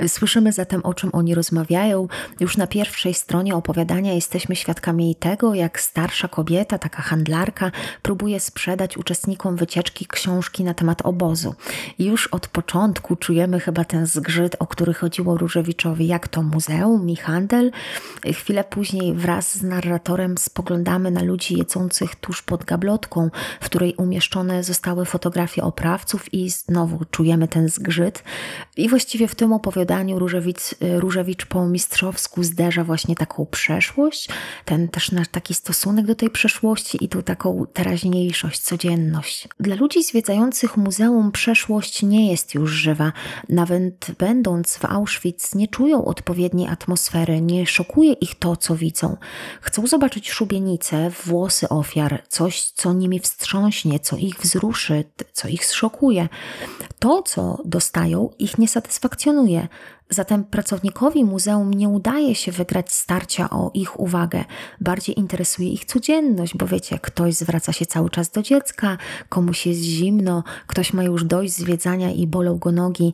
Słyszymy 0.08 0.52
zatem, 0.52 0.82
o 0.84 0.94
czym 0.94 1.10
oni 1.14 1.36
rozmawiają. 1.36 2.08
Już 2.40 2.58
na 2.58 2.68
pierwszej 2.68 3.14
stronie 3.14 3.56
opowiadania 3.56 4.14
jesteśmy 4.14 4.56
świadkami 4.56 5.16
tego, 5.16 5.54
jak 5.54 5.82
starsza 5.82 6.28
kobieta, 6.28 6.78
taka 6.78 7.02
handlarka, 7.02 7.72
próbuje 8.02 8.40
sprzedać 8.40 8.98
uczestnikom 8.98 9.56
wycieczki 9.56 10.06
książki 10.06 10.64
na 10.64 10.74
temat 10.74 11.02
obozu. 11.02 11.56
Już 12.00 12.28
od 12.28 12.48
początku 12.48 13.16
czujemy 13.16 13.60
chyba 13.60 13.86
ten 13.86 14.06
zgrzyt, 14.06 14.56
o 14.60 14.68
który 14.68 14.94
chodziło 14.94 15.38
Różewiczowi, 15.38 16.08
jak 16.08 16.28
to 16.28 16.44
muzeum 16.44 17.10
i 17.10 17.16
handel. 17.16 17.72
Chwilę 18.34 18.64
później 18.64 19.14
wraz 19.14 19.58
z 19.58 19.64
narratorem 19.64 20.38
spoglądamy 20.38 21.12
na 21.12 21.24
ludzi 21.24 21.58
jedzących 21.58 22.16
tuż 22.16 22.42
pod 22.42 22.64
gablotką, 22.64 23.30
w 23.62 23.66
której 23.66 23.96
umieszczone 23.96 24.64
zostały 24.64 25.06
fotografie 25.06 25.64
oprawców 25.64 26.34
i 26.34 26.50
znowu 26.50 27.06
czujemy 27.12 27.48
ten 27.48 27.70
zgrzyt. 27.70 28.24
I 28.78 28.90
właściwie 28.90 29.28
w 29.28 29.36
tym 29.36 29.54
opowiadaniu 29.54 30.20
Różewicz, 30.20 30.76
Różewicz 30.82 31.46
po 31.46 31.68
mistrzowsku 31.68 32.44
zderza 32.44 32.84
właśnie 32.84 33.16
taką 33.16 33.46
przeszłość, 33.46 34.30
ten 34.66 34.88
też 34.88 35.12
nasz 35.12 35.28
taki 35.28 35.54
stosunek 35.54 36.06
do 36.06 36.16
tej 36.16 36.30
przeszłości 36.30 37.06
i 37.06 37.10
tu 37.10 37.22
taką 37.22 37.66
teraźniejszość, 37.74 38.60
codzienność. 38.60 39.48
Dla 39.60 39.76
ludzi 39.76 40.04
zwiedzających 40.04 40.78
muzeum 40.78 41.32
przeszłość 41.32 42.04
nie 42.04 42.32
jest 42.32 42.56
już 42.56 42.72
żywa. 42.72 43.12
Nawet 43.50 44.08
będąc 44.18 44.78
w 44.78 44.86
Auschwitz 44.86 45.56
nie 45.56 45.68
czują 45.68 46.06
odpowiedniej 46.06 46.68
atmosfery, 46.68 47.42
nie 47.42 47.68
szokuje 47.68 48.14
ich 48.14 48.36
to, 48.36 48.56
co 48.56 48.76
widzą. 48.76 49.18
Chcą 49.62 49.88
zobaczyć 49.88 50.32
szubienicę, 50.32 51.12
włosy 51.26 51.70
ofiar, 51.70 52.24
coś, 52.28 52.62
co 52.62 52.94
nimi 52.94 53.20
wstrząśnie, 53.20 54.00
co 54.00 54.18
ich 54.18 54.40
wzruszy, 54.40 55.04
co 55.34 55.48
ich 55.48 55.66
zszokuje. 55.66 56.30
To, 57.00 57.22
co 57.22 57.58
dostają, 57.66 58.30
ich 58.40 58.58
nie 58.62 58.68
satysfakcjonuje. 58.68 59.68
Zatem 60.14 60.44
pracownikowi 60.44 61.26
muzeum 61.26 61.74
nie 61.74 61.90
udaje 61.90 62.36
się 62.36 62.52
wygrać 62.52 62.94
starcia 62.94 63.50
o 63.50 63.72
ich 63.74 64.00
uwagę. 64.00 64.44
Bardziej 64.82 65.20
interesuje 65.20 65.70
ich 65.70 65.86
codzienność, 65.86 66.58
bo 66.58 66.68
wiecie, 66.68 67.00
ktoś 67.00 67.34
zwraca 67.36 67.74
się 67.74 67.86
cały 67.86 68.10
czas 68.10 68.30
do 68.30 68.42
dziecka, 68.42 68.98
komuś 69.30 69.66
jest 69.66 69.82
zimno, 69.82 70.44
ktoś 70.68 70.94
ma 70.94 71.04
już 71.04 71.24
dość 71.24 71.54
zwiedzania 71.54 72.12
i 72.12 72.28
bolą 72.28 72.58
go 72.58 72.72
nogi. 72.72 73.14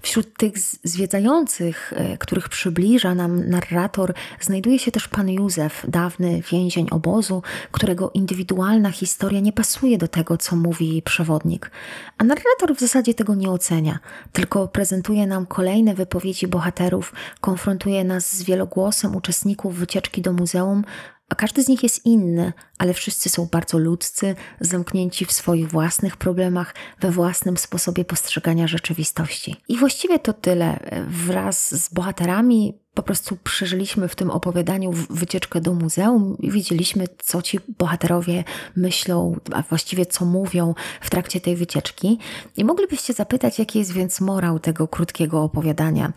Wśród 0.00 0.36
tych 0.36 0.58
zwiedzających, 0.84 1.92
e, 1.96 2.18
których 2.18 2.48
przybliża 2.48 3.14
nam 3.14 3.50
narrator, 3.50 4.14
znajduje 4.40 4.78
się 4.78 4.92
też 4.92 5.08
pan 5.08 5.28
Józef, 5.28 5.86
dawny 5.88 6.42
więzień 6.52 6.86
obozu, 6.90 7.42
którego 7.72 8.10
indywidualna 8.14 8.90
historia 8.90 9.40
nie 9.40 9.52
pasuje 9.52 9.98
do 9.98 10.08
tego, 10.08 10.36
co 10.36 10.56
mówi 10.56 11.02
przewodnik. 11.02 11.70
A 12.18 12.24
narrator 12.24 12.76
w 12.76 12.80
zasadzie 12.80 13.14
tego 13.14 13.34
nie 13.34 13.50
ocenia, 13.50 13.98
tylko 14.32 14.68
prezentuje 14.68 15.26
nam 15.26 15.46
kolejne 15.46 15.94
wypowiedzi 15.94 16.37
bohaterów 16.46 17.12
konfrontuje 17.40 18.04
nas 18.04 18.36
z 18.36 18.42
wielogłosem 18.42 19.16
uczestników 19.16 19.74
wycieczki 19.74 20.22
do 20.22 20.32
muzeum, 20.32 20.84
a 21.28 21.34
każdy 21.34 21.62
z 21.62 21.68
nich 21.68 21.82
jest 21.82 22.06
inny, 22.06 22.52
ale 22.78 22.94
wszyscy 22.94 23.28
są 23.28 23.46
bardzo 23.46 23.78
ludzcy, 23.78 24.36
zamknięci 24.60 25.24
w 25.24 25.32
swoich 25.32 25.68
własnych 25.68 26.16
problemach, 26.16 26.74
we 27.00 27.10
własnym 27.10 27.56
sposobie 27.56 28.04
postrzegania 28.04 28.66
rzeczywistości. 28.66 29.56
I 29.68 29.76
właściwie 29.76 30.18
to 30.18 30.32
tyle. 30.32 30.80
Wraz 31.08 31.84
z 31.84 31.94
bohaterami 31.94 32.78
po 32.98 33.02
prostu 33.02 33.36
przeżyliśmy 33.44 34.08
w 34.08 34.14
tym 34.14 34.30
opowiadaniu 34.30 34.92
wycieczkę 35.10 35.60
do 35.60 35.74
muzeum 35.74 36.36
i 36.40 36.50
widzieliśmy, 36.50 37.04
co 37.18 37.42
ci 37.42 37.58
bohaterowie 37.78 38.44
myślą, 38.76 39.36
a 39.52 39.62
właściwie 39.62 40.06
co 40.06 40.24
mówią 40.24 40.74
w 41.00 41.10
trakcie 41.10 41.40
tej 41.40 41.56
wycieczki. 41.56 42.18
I 42.56 42.64
moglibyście 42.64 43.12
zapytać, 43.12 43.58
jaki 43.58 43.78
jest 43.78 43.92
więc 43.92 44.20
morał 44.20 44.58
tego 44.58 44.88
krótkiego 44.88 45.42
opowiadania. 45.42 46.12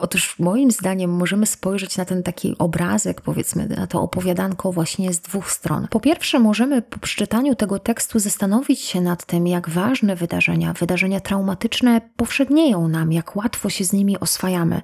Otóż 0.00 0.38
moim 0.38 0.70
zdaniem 0.70 1.10
możemy 1.10 1.46
spojrzeć 1.46 1.96
na 1.96 2.04
ten 2.04 2.22
taki 2.22 2.58
obrazek, 2.58 3.20
powiedzmy, 3.20 3.68
na 3.68 3.86
to 3.86 4.02
opowiadanko 4.02 4.72
właśnie 4.72 5.12
z 5.12 5.20
dwóch 5.20 5.50
stron. 5.50 5.88
Po 5.90 6.00
pierwsze, 6.00 6.38
możemy 6.38 6.82
po 6.82 6.98
przeczytaniu 6.98 7.54
tego 7.54 7.78
tekstu 7.78 8.18
zastanowić 8.18 8.80
się 8.80 9.00
nad 9.00 9.26
tym, 9.26 9.46
jak 9.46 9.68
ważne 9.68 10.16
wydarzenia, 10.16 10.72
wydarzenia 10.72 11.20
traumatyczne 11.20 12.00
powszednieją 12.16 12.88
nam, 12.88 13.12
jak 13.12 13.36
łatwo 13.36 13.70
się 13.70 13.84
z 13.84 13.92
nimi 13.92 14.20
oswajamy, 14.20 14.82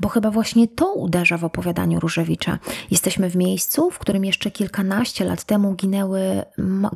bo 0.00 0.08
chyba 0.08 0.30
właśnie 0.30 0.68
to 0.76 0.92
uderza 0.92 1.38
w 1.38 1.44
opowiadaniu 1.44 2.00
Różewicza. 2.00 2.58
Jesteśmy 2.90 3.30
w 3.30 3.36
miejscu, 3.36 3.90
w 3.90 3.98
którym 3.98 4.24
jeszcze 4.24 4.50
kilkanaście 4.50 5.24
lat 5.24 5.44
temu 5.44 5.74
ginęły, 5.74 6.42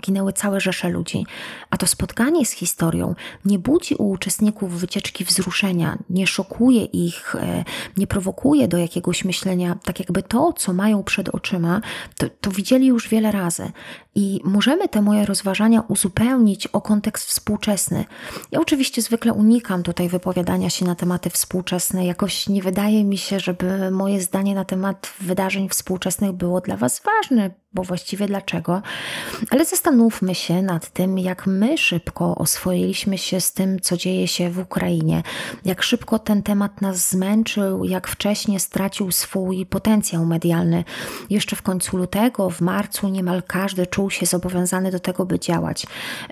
ginęły 0.00 0.32
całe 0.32 0.60
rzesze 0.60 0.88
ludzi, 0.88 1.26
a 1.70 1.76
to 1.76 1.86
spotkanie 1.86 2.46
z 2.46 2.50
historią 2.50 3.14
nie 3.44 3.58
budzi 3.58 3.94
u 3.94 4.10
uczestników 4.10 4.80
wycieczki 4.80 5.24
wzruszenia, 5.24 5.98
nie 6.10 6.26
szokuje 6.26 6.84
ich, 6.84 7.34
e, 7.34 7.64
nie 7.96 8.06
prowokuje 8.06 8.68
do 8.68 8.78
jakiegoś 8.78 9.24
myślenia, 9.24 9.78
tak 9.84 10.00
jakby 10.00 10.22
to, 10.22 10.52
co 10.52 10.72
mają 10.72 11.02
przed 11.02 11.28
oczyma, 11.28 11.80
to, 12.18 12.26
to 12.40 12.50
widzieli 12.50 12.86
już 12.86 13.08
wiele 13.08 13.32
razy. 13.32 13.72
I 14.14 14.40
możemy 14.44 14.88
te 14.88 15.02
moje 15.02 15.26
rozważania 15.26 15.80
uzupełnić 15.88 16.66
o 16.66 16.80
kontekst 16.80 17.28
współczesny. 17.28 18.04
Ja 18.52 18.60
oczywiście 18.60 19.02
zwykle 19.02 19.32
unikam 19.32 19.82
tutaj 19.82 20.08
wypowiadania 20.08 20.70
się 20.70 20.84
na 20.84 20.94
tematy 20.94 21.30
współczesne. 21.30 22.06
Jakoś 22.06 22.48
nie 22.48 22.62
wydaje 22.62 23.04
mi 23.04 23.18
się, 23.18 23.40
żeby 23.40 23.69
moje 23.90 24.20
zdanie 24.20 24.54
na 24.54 24.64
temat 24.64 25.12
wydarzeń 25.20 25.68
współczesnych 25.68 26.32
było 26.32 26.60
dla 26.60 26.76
Was 26.76 27.02
ważne, 27.04 27.50
bo 27.72 27.82
właściwie 27.82 28.26
dlaczego? 28.26 28.82
Ale 29.50 29.64
zastanówmy 29.64 30.34
się 30.34 30.62
nad 30.62 30.90
tym, 30.90 31.18
jak 31.18 31.46
my 31.46 31.78
szybko 31.78 32.34
oswoiliśmy 32.34 33.18
się 33.18 33.40
z 33.40 33.52
tym, 33.52 33.80
co 33.80 33.96
dzieje 33.96 34.28
się 34.28 34.50
w 34.50 34.58
Ukrainie, 34.58 35.22
jak 35.64 35.82
szybko 35.82 36.18
ten 36.18 36.42
temat 36.42 36.80
nas 36.80 37.10
zmęczył, 37.10 37.84
jak 37.84 38.08
wcześnie 38.08 38.60
stracił 38.60 39.12
swój 39.12 39.66
potencjał 39.66 40.26
medialny. 40.26 40.84
Jeszcze 41.30 41.56
w 41.56 41.62
końcu 41.62 41.96
lutego, 41.96 42.50
w 42.50 42.60
marcu 42.60 43.08
niemal 43.08 43.42
każdy 43.42 43.86
czuł 43.86 44.10
się 44.10 44.26
zobowiązany 44.26 44.90
do 44.90 45.00
tego, 45.00 45.26
by 45.26 45.38
działać. 45.38 45.86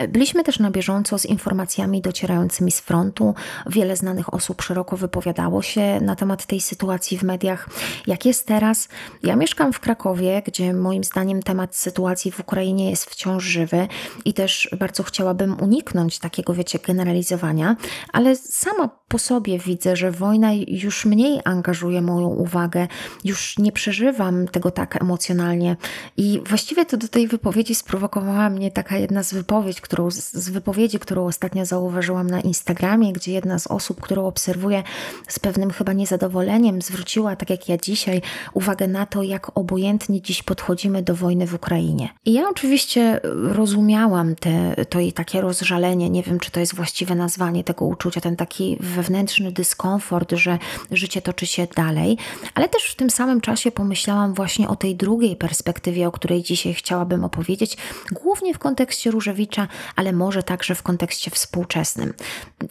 Byliśmy 0.09 0.45
też 0.45 0.59
na 0.59 0.71
bieżąco 0.71 1.18
z 1.18 1.26
informacjami 1.26 2.02
docierającymi 2.02 2.71
z 2.71 2.80
frontu. 2.80 3.35
Wiele 3.66 3.97
znanych 3.97 4.35
osób 4.35 4.62
szeroko 4.62 4.97
wypowiadało 4.97 5.62
się 5.62 6.00
na 6.00 6.16
temat 6.16 6.47
tej 6.47 6.61
sytuacji 6.61 7.18
w 7.18 7.23
mediach. 7.23 7.68
Jak 8.07 8.25
jest 8.26 8.47
teraz? 8.47 8.88
Ja 9.23 9.37
mieszkam 9.37 9.73
w 9.73 9.80
Krakowie, 9.80 10.42
gdzie 10.47 10.73
moim 10.73 11.04
zdaniem 11.04 11.27
zdaniem 11.28 11.42
temat 11.42 11.76
sytuacji 11.76 12.30
w 12.30 12.40
Ukrainie 12.40 12.90
jest 12.90 13.04
wciąż 13.04 13.44
żywy 13.44 13.88
i 14.25 14.35
też 14.35 14.68
bardzo 14.78 15.02
chciałabym 15.02 15.61
uniknąć 15.61 16.18
takiego, 16.18 16.54
wiecie, 16.54 16.78
generalizowania, 16.78 17.76
ale 18.12 18.37
sama 18.37 18.88
po 19.08 19.18
sobie 19.18 19.58
widzę, 19.58 19.97
że 19.97 20.11
wojna 20.11 20.52
już 20.68 21.04
mniej 21.04 21.40
angażuje 21.44 22.02
moją 22.02 22.26
uwagę, 22.26 22.88
już 23.25 23.58
nie 23.58 23.73
przeżywam 23.73 24.49
tego 24.49 24.70
tak 24.70 25.02
emocjonalnie. 25.02 25.76
I 26.16 26.40
właściwie 26.47 26.87
to 26.87 26.97
do 26.97 27.08
tej 27.08 27.28
wypowiedzi 27.28 27.75
sprowokowała 27.75 28.50
mnie 28.50 28.70
taka 28.70 28.99
jedna 28.99 29.23
z 29.23 29.35
wypowiedzi, 29.35 29.80
którą, 29.80 30.11
z 30.11 30.49
wypowiedzi, 30.49 30.99
którą 30.99 31.26
ostatnio 31.26 31.66
zauważyłam 31.66 32.30
na 32.30 32.40
Instagramie, 32.40 33.12
gdzie 33.12 33.32
jedna 33.32 33.58
z 33.58 33.66
osób, 33.66 34.00
którą 34.00 34.26
obserwuję 34.26 34.82
z 35.28 35.38
pewnym 35.38 35.70
chyba 35.70 35.92
niezadowoleniem, 35.92 36.82
zwróciła, 36.82 37.37
tak 37.37 37.50
jak 37.50 37.68
ja 37.68 37.76
dzisiaj, 37.76 38.23
uwagę 38.54 38.88
na 38.88 39.06
to, 39.06 39.23
jak 39.23 39.58
obojętnie 39.58 40.23
dziś 40.23 40.42
podchodzimy 40.42 41.02
do 41.02 41.14
wojny 41.18 41.46
w 41.46 41.54
Ukrainie. 41.54 42.08
I 42.25 42.32
ja 42.32 42.48
oczywiście 42.50 43.20
rozumiałam 43.52 44.37
te, 44.37 44.84
to 44.88 45.00
jej 45.00 45.12
takie 45.12 45.40
rozżalenie, 45.40 46.10
nie 46.10 46.22
wiem, 46.22 46.40
czy 46.40 46.50
to 46.50 46.60
jest 46.60 46.75
właściwe 46.75 47.14
nazwanie 47.14 47.64
tego 47.64 47.84
uczucia, 47.84 48.20
ten 48.20 48.37
taki 48.37 48.76
wewnętrzny 48.80 49.52
dyskomfort, 49.52 50.32
że 50.32 50.58
życie 50.90 51.22
toczy 51.22 51.46
się 51.46 51.66
dalej, 51.76 52.16
ale 52.54 52.68
też 52.68 52.82
w 52.82 52.96
tym 52.96 53.10
samym 53.10 53.40
czasie 53.40 53.70
pomyślałam 53.70 54.34
właśnie 54.34 54.68
o 54.68 54.76
tej 54.76 54.96
drugiej 54.96 55.37
perspektywie, 55.37 56.08
o 56.08 56.12
której 56.12 56.42
dzisiaj 56.42 56.75
chciałabym 56.75 57.25
opowiedzieć, 57.25 57.76
głównie 58.12 58.54
w 58.54 58.58
kontekście 58.58 59.10
Różewicza, 59.10 59.68
ale 59.96 60.12
może 60.12 60.42
także 60.42 60.75
w 60.75 60.82
kontekście 60.82 61.30
współczesnym. 61.30 62.14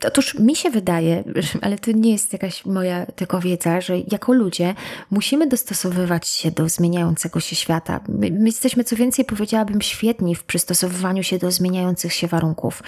Otóż 0.07 0.39
mi 0.39 0.55
się 0.55 0.69
wydaje, 0.69 1.23
ale 1.61 1.77
to 1.77 1.91
nie 1.91 2.11
jest 2.11 2.33
jakaś 2.33 2.65
moja 2.65 3.05
tylko 3.05 3.39
wiedza, 3.39 3.81
że 3.81 3.97
jako 4.11 4.33
ludzie 4.33 4.75
musimy 5.11 5.47
dostosowywać 5.47 6.27
się 6.27 6.51
do 6.51 6.69
zmieniającego 6.69 7.39
się 7.39 7.55
świata. 7.55 7.99
My, 8.37 8.43
my 8.43 8.49
jesteśmy, 8.49 8.83
co 8.83 8.95
więcej, 8.95 9.25
powiedziałabym, 9.25 9.81
świetni 9.81 10.35
w 10.35 10.43
przystosowywaniu 10.43 11.23
się 11.23 11.37
do 11.37 11.51
zmieniających 11.51 12.13
się 12.13 12.27
warunków. 12.27 12.83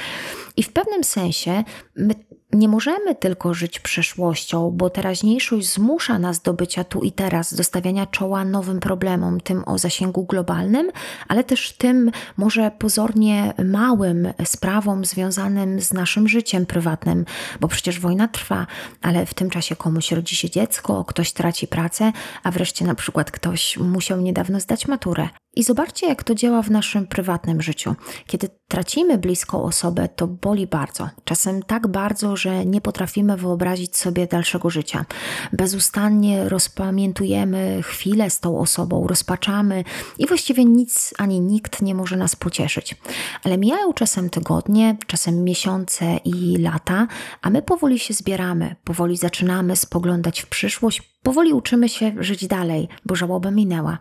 I 0.58 0.64
w 0.64 0.74
pewnym 0.74 1.04
sensie 1.04 1.64
my 1.96 2.16
nie 2.54 2.68
możemy 2.68 3.16
tylko 3.16 3.54
żyć 3.54 3.80
przeszłością, 3.80 4.72
bo 4.72 4.90
teraźniejszość 4.90 5.74
zmusza 5.74 6.20
nas 6.20 6.42
do 6.42 6.54
bycia 6.54 6.84
tu 6.84 7.02
i 7.02 7.12
teraz, 7.12 7.54
do 7.54 7.64
stawiania 7.64 8.06
czoła 8.06 8.46
nowym 8.46 8.80
problemom, 8.80 9.42
tym 9.42 9.64
o 9.66 9.78
zasięgu 9.78 10.26
globalnym, 10.26 10.92
ale 11.28 11.44
też 11.44 11.72
tym 11.72 12.12
może 12.38 12.72
pozornie 12.72 13.54
małym 13.66 14.34
sprawom 14.46 15.06
związanym 15.06 15.82
z 15.82 15.94
naszym 15.94 16.28
życiem 16.28 16.66
prywatnym, 16.66 17.26
bo 17.60 17.68
przecież 17.68 18.00
wojna 18.00 18.28
trwa, 18.28 18.68
ale 19.02 19.26
w 19.26 19.34
tym 19.34 19.50
czasie 19.50 19.76
komuś 19.76 20.12
rodzi 20.12 20.36
się 20.36 20.50
dziecko, 20.50 21.06
ktoś 21.06 21.32
traci 21.32 21.68
pracę, 21.68 22.12
a 22.44 22.52
wreszcie 22.52 22.86
na 22.86 22.96
przykład 22.96 23.32
ktoś 23.32 23.78
musiał 23.78 24.22
niedawno 24.22 24.60
zdać 24.60 24.88
maturę. 24.88 25.30
I 25.56 25.64
zobaczcie, 25.64 26.08
jak 26.08 26.24
to 26.24 26.36
działa 26.36 26.62
w 26.62 26.72
naszym 26.72 27.08
prywatnym 27.08 27.62
życiu. 27.62 27.96
Kiedy 28.28 28.50
tracimy 28.68 29.18
bliską 29.18 29.64
osobę, 29.64 30.10
to 30.16 30.28
boli 30.28 30.68
bardzo. 30.68 31.10
Czasem 31.24 31.64
tak 31.64 31.88
bardzo, 31.88 32.36
że 32.36 32.66
nie 32.66 32.82
potrafimy 32.82 33.38
wyobrazić 33.38 33.98
sobie 33.98 34.28
dalszego 34.28 34.70
życia. 34.70 35.06
Bezustannie 35.54 36.50
rozpamiętujemy 36.50 37.80
chwilę 37.84 38.30
z 38.30 38.40
tą 38.40 38.60
osobą, 38.60 39.08
rozpaczamy 39.08 39.84
i 40.18 40.28
właściwie 40.28 40.66
nic 40.66 41.14
ani 41.18 41.42
nikt 41.42 41.82
nie 41.82 41.96
może 41.96 42.18
nas 42.18 42.36
pocieszyć. 42.36 42.96
Ale 43.44 43.58
mijają 43.58 43.94
czasem 43.94 44.30
tygodnie, 44.30 44.98
czasem 45.08 45.44
miesiące 45.44 46.18
i 46.26 46.58
lata, 46.58 47.08
a 47.42 47.50
my 47.50 47.62
powoli 47.62 48.00
się 48.00 48.14
zbieramy, 48.14 48.76
powoli 48.84 49.18
zaczynamy 49.18 49.76
spoglądać 49.76 50.42
w 50.42 50.48
przyszłość, 50.48 51.19
Powoli 51.24 51.54
uczymy 51.54 51.90
się 51.90 52.12
żyć 52.20 52.48
dalej, 52.48 52.88
bo 53.06 53.16
żałoba 53.16 53.52
minęła. 53.52 53.98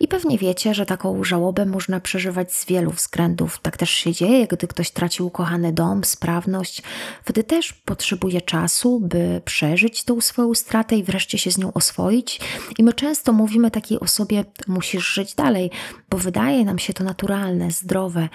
I 0.00 0.08
pewnie 0.08 0.38
wiecie, 0.38 0.74
że 0.74 0.86
taką 0.86 1.24
żałobę 1.24 1.66
można 1.66 2.00
przeżywać 2.00 2.52
z 2.52 2.66
wielu 2.66 2.90
względów. 2.90 3.58
Tak 3.62 3.76
też 3.76 3.90
się 3.90 4.12
dzieje, 4.12 4.46
gdy 4.46 4.66
ktoś 4.66 4.90
traci 4.90 5.22
ukochany 5.22 5.72
dom, 5.72 6.04
sprawność. 6.04 6.82
Wtedy 7.24 7.44
też 7.44 7.72
potrzebuje 7.72 8.40
czasu, 8.40 9.00
by 9.00 9.42
przeżyć 9.44 10.04
tą 10.04 10.20
swoją 10.20 10.54
stratę 10.54 10.96
i 10.96 11.02
wreszcie 11.04 11.38
się 11.38 11.50
z 11.50 11.58
nią 11.58 11.72
oswoić. 11.72 12.40
I 12.78 12.84
my 12.84 12.92
często 12.92 13.32
mówimy 13.32 13.70
takiej 13.70 14.00
osobie: 14.00 14.44
musisz 14.66 15.14
żyć 15.14 15.34
dalej, 15.34 15.70
bo 16.10 16.18
wydaje 16.18 16.64
nam 16.64 16.78
się 16.78 16.92
to 16.92 17.04
naturalne, 17.04 17.70
zdrowe, 17.70 18.28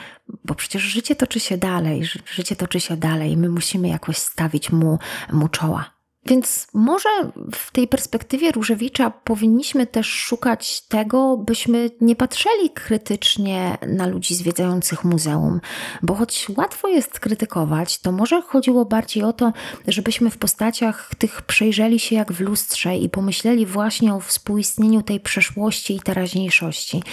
bo 0.46 0.56
przecież 0.56 0.82
życie 0.82 1.16
toczy 1.16 1.40
się 1.40 1.58
dalej, 1.58 2.04
życie 2.34 2.56
toczy 2.56 2.80
się 2.80 2.98
dalej. 2.98 3.38
My 3.38 3.50
musimy 3.50 3.88
jakoś 3.88 4.18
stawić 4.18 4.72
mu, 4.72 5.00
mu 5.32 5.48
czoła. 5.48 6.01
Więc 6.26 6.68
może 6.74 7.10
w 7.56 7.72
tej 7.72 7.88
perspektywie 7.88 8.52
Różewicza 8.52 9.12
powinniśmy 9.12 9.88
też 9.88 10.08
szukać 10.08 10.82
tego, 10.82 11.38
byśmy 11.38 11.90
nie 12.02 12.16
patrzyli 12.16 12.70
krytycznie 12.74 13.78
na 13.88 14.08
ludzi 14.08 14.36
zwiedzających 14.36 15.04
muzeum, 15.04 15.62
bo 16.02 16.16
choć 16.16 16.48
łatwo 16.58 16.88
jest 16.88 17.20
krytykować, 17.20 18.00
to 18.00 18.12
może 18.12 18.42
chodziło 18.42 18.86
bardziej 18.86 19.24
o 19.24 19.34
to, 19.34 19.54
żebyśmy 19.88 20.30
w 20.30 20.38
postaciach 20.38 21.12
tych 21.18 21.42
przejrzeli 21.42 22.00
się 22.00 22.16
jak 22.16 22.32
w 22.32 22.40
lustrze 22.40 22.98
i 22.98 23.10
pomyśleli 23.10 23.66
właśnie 23.66 24.14
o 24.14 24.20
współistnieniu 24.20 25.02
tej 25.02 25.20
przeszłości 25.20 25.96
i 25.96 26.00
teraźniejszości. 26.00 27.04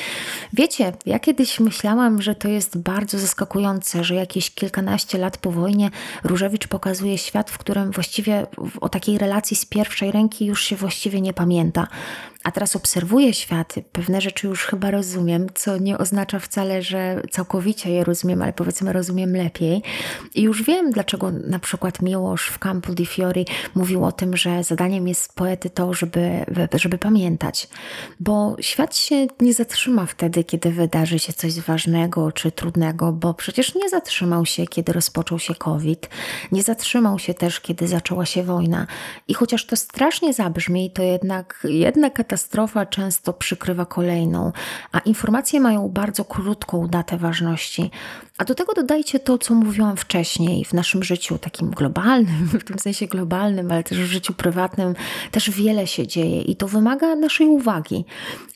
Wiecie, 0.52 0.92
ja 1.06 1.18
kiedyś 1.18 1.60
myślałam, 1.60 2.22
że 2.22 2.34
to 2.34 2.48
jest 2.48 2.78
bardzo 2.78 3.18
zaskakujące, 3.18 4.04
że 4.04 4.14
jakieś 4.14 4.50
kilkanaście 4.50 5.18
lat 5.18 5.38
po 5.38 5.50
wojnie 5.50 5.90
Różewicz 6.24 6.66
pokazuje 6.66 7.18
świat, 7.18 7.50
w 7.50 7.58
którym 7.58 7.90
właściwie 7.90 8.46
o 8.80 8.88
takiej 8.98 9.18
relacji 9.18 9.56
z 9.56 9.64
pierwszej 9.64 10.12
ręki 10.12 10.46
już 10.46 10.62
się 10.62 10.76
właściwie 10.76 11.20
nie 11.20 11.32
pamięta. 11.32 11.86
A 12.48 12.52
teraz 12.52 12.76
obserwuję 12.76 13.34
świat, 13.34 13.74
pewne 13.92 14.20
rzeczy 14.20 14.46
już 14.46 14.64
chyba 14.64 14.90
rozumiem, 14.90 15.46
co 15.54 15.78
nie 15.78 15.98
oznacza 15.98 16.38
wcale, 16.38 16.82
że 16.82 17.22
całkowicie 17.30 17.90
je 17.90 18.04
rozumiem, 18.04 18.42
ale 18.42 18.52
powiedzmy 18.52 18.92
rozumiem 18.92 19.36
lepiej. 19.36 19.82
I 20.34 20.42
już 20.42 20.62
wiem, 20.62 20.90
dlaczego 20.90 21.30
na 21.30 21.58
przykład 21.58 22.02
Miłosz 22.02 22.48
w 22.48 22.58
Campo 22.58 22.92
di 22.92 23.06
Fiori 23.06 23.46
mówił 23.74 24.04
o 24.04 24.12
tym, 24.12 24.36
że 24.36 24.64
zadaniem 24.64 25.08
jest 25.08 25.34
poety 25.34 25.70
to, 25.70 25.94
żeby, 25.94 26.44
żeby 26.74 26.98
pamiętać. 26.98 27.68
Bo 28.20 28.56
świat 28.60 28.96
się 28.96 29.26
nie 29.40 29.54
zatrzyma 29.54 30.06
wtedy, 30.06 30.44
kiedy 30.44 30.70
wydarzy 30.70 31.18
się 31.18 31.32
coś 31.32 31.60
ważnego 31.60 32.32
czy 32.32 32.52
trudnego, 32.52 33.12
bo 33.12 33.34
przecież 33.34 33.74
nie 33.74 33.88
zatrzymał 33.88 34.46
się, 34.46 34.66
kiedy 34.66 34.92
rozpoczął 34.92 35.38
się 35.38 35.54
COVID, 35.54 36.08
nie 36.52 36.62
zatrzymał 36.62 37.18
się 37.18 37.34
też, 37.34 37.60
kiedy 37.60 37.88
zaczęła 37.88 38.26
się 38.26 38.42
wojna. 38.42 38.86
I 39.28 39.34
chociaż 39.34 39.66
to 39.66 39.76
strasznie 39.76 40.32
zabrzmi, 40.32 40.90
to 40.90 41.02
jednak 41.02 41.66
jedna 41.70 42.10
katastrofa 42.10 42.37
często 42.86 43.32
przykrywa 43.32 43.86
kolejną, 43.86 44.52
a 44.92 44.98
informacje 44.98 45.60
mają 45.60 45.88
bardzo 45.88 46.24
krótką 46.24 46.88
datę 46.88 47.16
ważności. 47.16 47.90
A 48.38 48.44
do 48.44 48.54
tego 48.54 48.72
dodajcie 48.72 49.20
to, 49.20 49.38
co 49.38 49.54
mówiłam 49.54 49.96
wcześniej, 49.96 50.64
w 50.64 50.72
naszym 50.72 51.04
życiu 51.04 51.38
takim 51.38 51.70
globalnym, 51.70 52.48
w 52.60 52.64
tym 52.64 52.78
sensie 52.78 53.06
globalnym, 53.06 53.72
ale 53.72 53.82
też 53.82 53.98
w 53.98 54.04
życiu 54.04 54.34
prywatnym, 54.34 54.94
też 55.30 55.50
wiele 55.50 55.86
się 55.86 56.06
dzieje 56.06 56.42
i 56.42 56.56
to 56.56 56.68
wymaga 56.68 57.16
naszej 57.16 57.46
uwagi. 57.46 58.04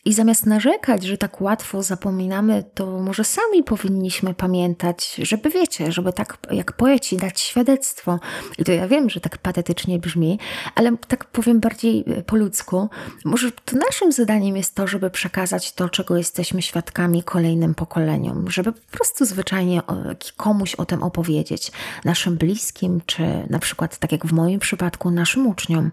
I 0.05 0.13
zamiast 0.13 0.47
narzekać, 0.47 1.05
że 1.05 1.19
tak 1.19 1.41
łatwo 1.41 1.83
zapominamy, 1.83 2.65
to 2.75 2.87
może 2.87 3.25
sami 3.25 3.63
powinniśmy 3.63 4.35
pamiętać, 4.35 5.15
żeby 5.23 5.51
wiecie, 5.51 5.93
żeby 5.93 6.13
tak 6.13 6.39
jak 6.51 6.73
poeci 6.73 7.17
dać 7.17 7.41
świadectwo. 7.41 8.21
I 8.59 8.65
to 8.65 8.73
ja 8.73 8.89
wiem, 8.89 9.11
że 9.11 9.21
tak 9.21 9.39
patetycznie 9.39 9.99
brzmi, 9.99 10.39
ale 10.75 10.97
tak 11.09 11.25
powiem 11.25 11.61
bardziej 11.61 12.05
e, 12.07 12.23
po 12.23 12.37
ludzku. 12.37 12.89
Może 13.25 13.53
to 13.53 13.77
naszym 13.77 14.13
zadaniem 14.13 14.57
jest 14.57 14.75
to, 14.75 14.87
żeby 14.87 15.11
przekazać 15.11 15.73
to, 15.73 15.89
czego 15.89 16.17
jesteśmy 16.17 16.63
świadkami 16.63 17.23
kolejnym 17.23 17.75
pokoleniom, 17.75 18.51
żeby 18.51 18.73
po 18.73 18.91
prostu 18.91 19.25
zwyczajnie 19.25 19.72
komuś 20.37 20.75
o 20.75 20.85
tym 20.85 21.03
opowiedzieć, 21.03 21.73
naszym 22.05 22.37
bliskim, 22.37 23.01
czy 23.07 23.47
na 23.51 23.59
przykład, 23.59 23.99
tak 23.99 24.13
jak 24.13 24.27
w 24.27 24.33
moim 24.33 24.61
przypadku, 24.61 25.11
naszym 25.11 25.47
uczniom. 25.47 25.91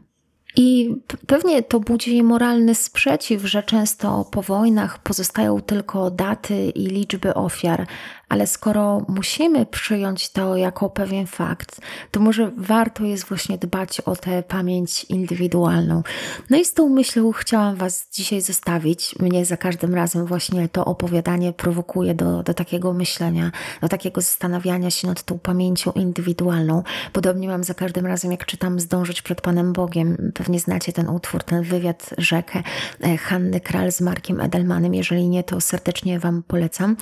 I 0.56 0.96
pewnie 1.28 1.64
to 1.64 1.80
budzi 1.80 2.24
moralny 2.24 2.76
sprzeciw, 2.76 3.46
że 3.46 3.64
często 3.64 4.26
po 4.32 4.42
wojnach 4.42 5.00
pozostają 5.00 5.62
tylko 5.62 6.12
daty 6.12 6.70
i 6.70 6.88
liczby 6.88 7.34
ofiar, 7.34 7.88
ale 8.30 8.48
skoro 8.48 9.06
musimy 9.08 9.66
przyjąć 9.66 10.30
to 10.30 10.58
jako 10.58 10.90
pewien 10.90 11.28
fakt, 11.28 11.82
to 12.12 12.20
może 12.20 12.52
warto 12.58 13.04
jest 13.04 13.26
właśnie 13.26 13.58
dbać 13.58 14.02
o 14.02 14.16
tę 14.16 14.44
pamięć 14.44 15.04
indywidualną. 15.04 16.04
No 16.50 16.58
i 16.58 16.66
z 16.66 16.74
tą 16.74 16.90
myślą 16.90 17.32
chciałam 17.32 17.76
Was 17.76 18.08
dzisiaj 18.12 18.42
zostawić. 18.42 19.16
Mnie 19.20 19.46
za 19.46 19.58
każdym 19.58 19.96
razem 19.96 20.26
właśnie 20.26 20.70
to 20.70 20.86
opowiadanie 20.86 21.54
prowokuje 21.54 22.14
do, 22.14 22.44
do 22.44 22.54
takiego 22.54 22.94
myślenia, 22.94 23.52
do 23.82 23.90
takiego 23.90 24.22
zastanawiania 24.22 24.92
się 24.92 25.08
nad 25.08 25.24
tą 25.24 25.40
pamięcią 25.40 25.92
indywidualną. 25.92 26.84
Podobnie 27.14 27.48
mam 27.48 27.64
za 27.64 27.74
każdym 27.74 28.06
razem, 28.06 28.32
jak 28.32 28.46
czytam 28.46 28.80
Zdążyć 28.80 29.22
przed 29.22 29.42
Panem 29.42 29.74
Bogiem. 29.74 30.32
Pewnie 30.36 30.60
znacie 30.60 30.94
ten 30.94 31.10
utwór, 31.10 31.44
ten 31.44 31.64
wywiad 31.64 32.10
rzekę 32.18 32.64
e, 33.02 33.18
Hanny 33.18 33.60
Kral 33.60 33.92
z 33.92 34.02
Markiem 34.02 34.42
Edelmanem. 34.42 34.94
Jeżeli 34.94 35.30
nie, 35.30 35.44
to 35.44 35.62
serdecznie 35.62 36.20
Wam 36.20 36.44
polecam. 36.48 36.96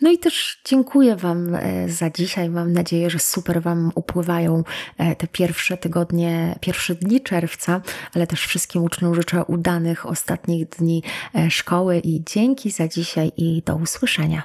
No 0.00 0.10
i 0.10 0.18
też 0.18 0.60
Dziękuję 0.72 1.16
Wam 1.16 1.54
e, 1.54 1.88
za 1.88 2.10
dzisiaj. 2.10 2.50
Mam 2.50 2.72
nadzieję, 2.72 3.10
że 3.10 3.18
super 3.18 3.62
Wam 3.62 3.92
upływają 3.94 4.64
e, 4.98 5.16
te 5.16 5.26
pierwsze 5.26 5.76
tygodnie, 5.76 6.58
pierwsze 6.60 6.94
dni 6.94 7.20
czerwca, 7.20 7.80
ale 8.14 8.26
też 8.26 8.46
wszystkim 8.46 8.82
uczniom 8.82 9.14
życzę 9.14 9.44
udanych 9.44 10.06
ostatnich 10.06 10.68
dni 10.68 11.02
e, 11.34 11.50
szkoły 11.50 11.98
i 11.98 12.22
dzięki 12.24 12.70
za 12.70 12.88
dzisiaj 12.88 13.32
i 13.36 13.62
do 13.66 13.76
usłyszenia. 13.76 14.42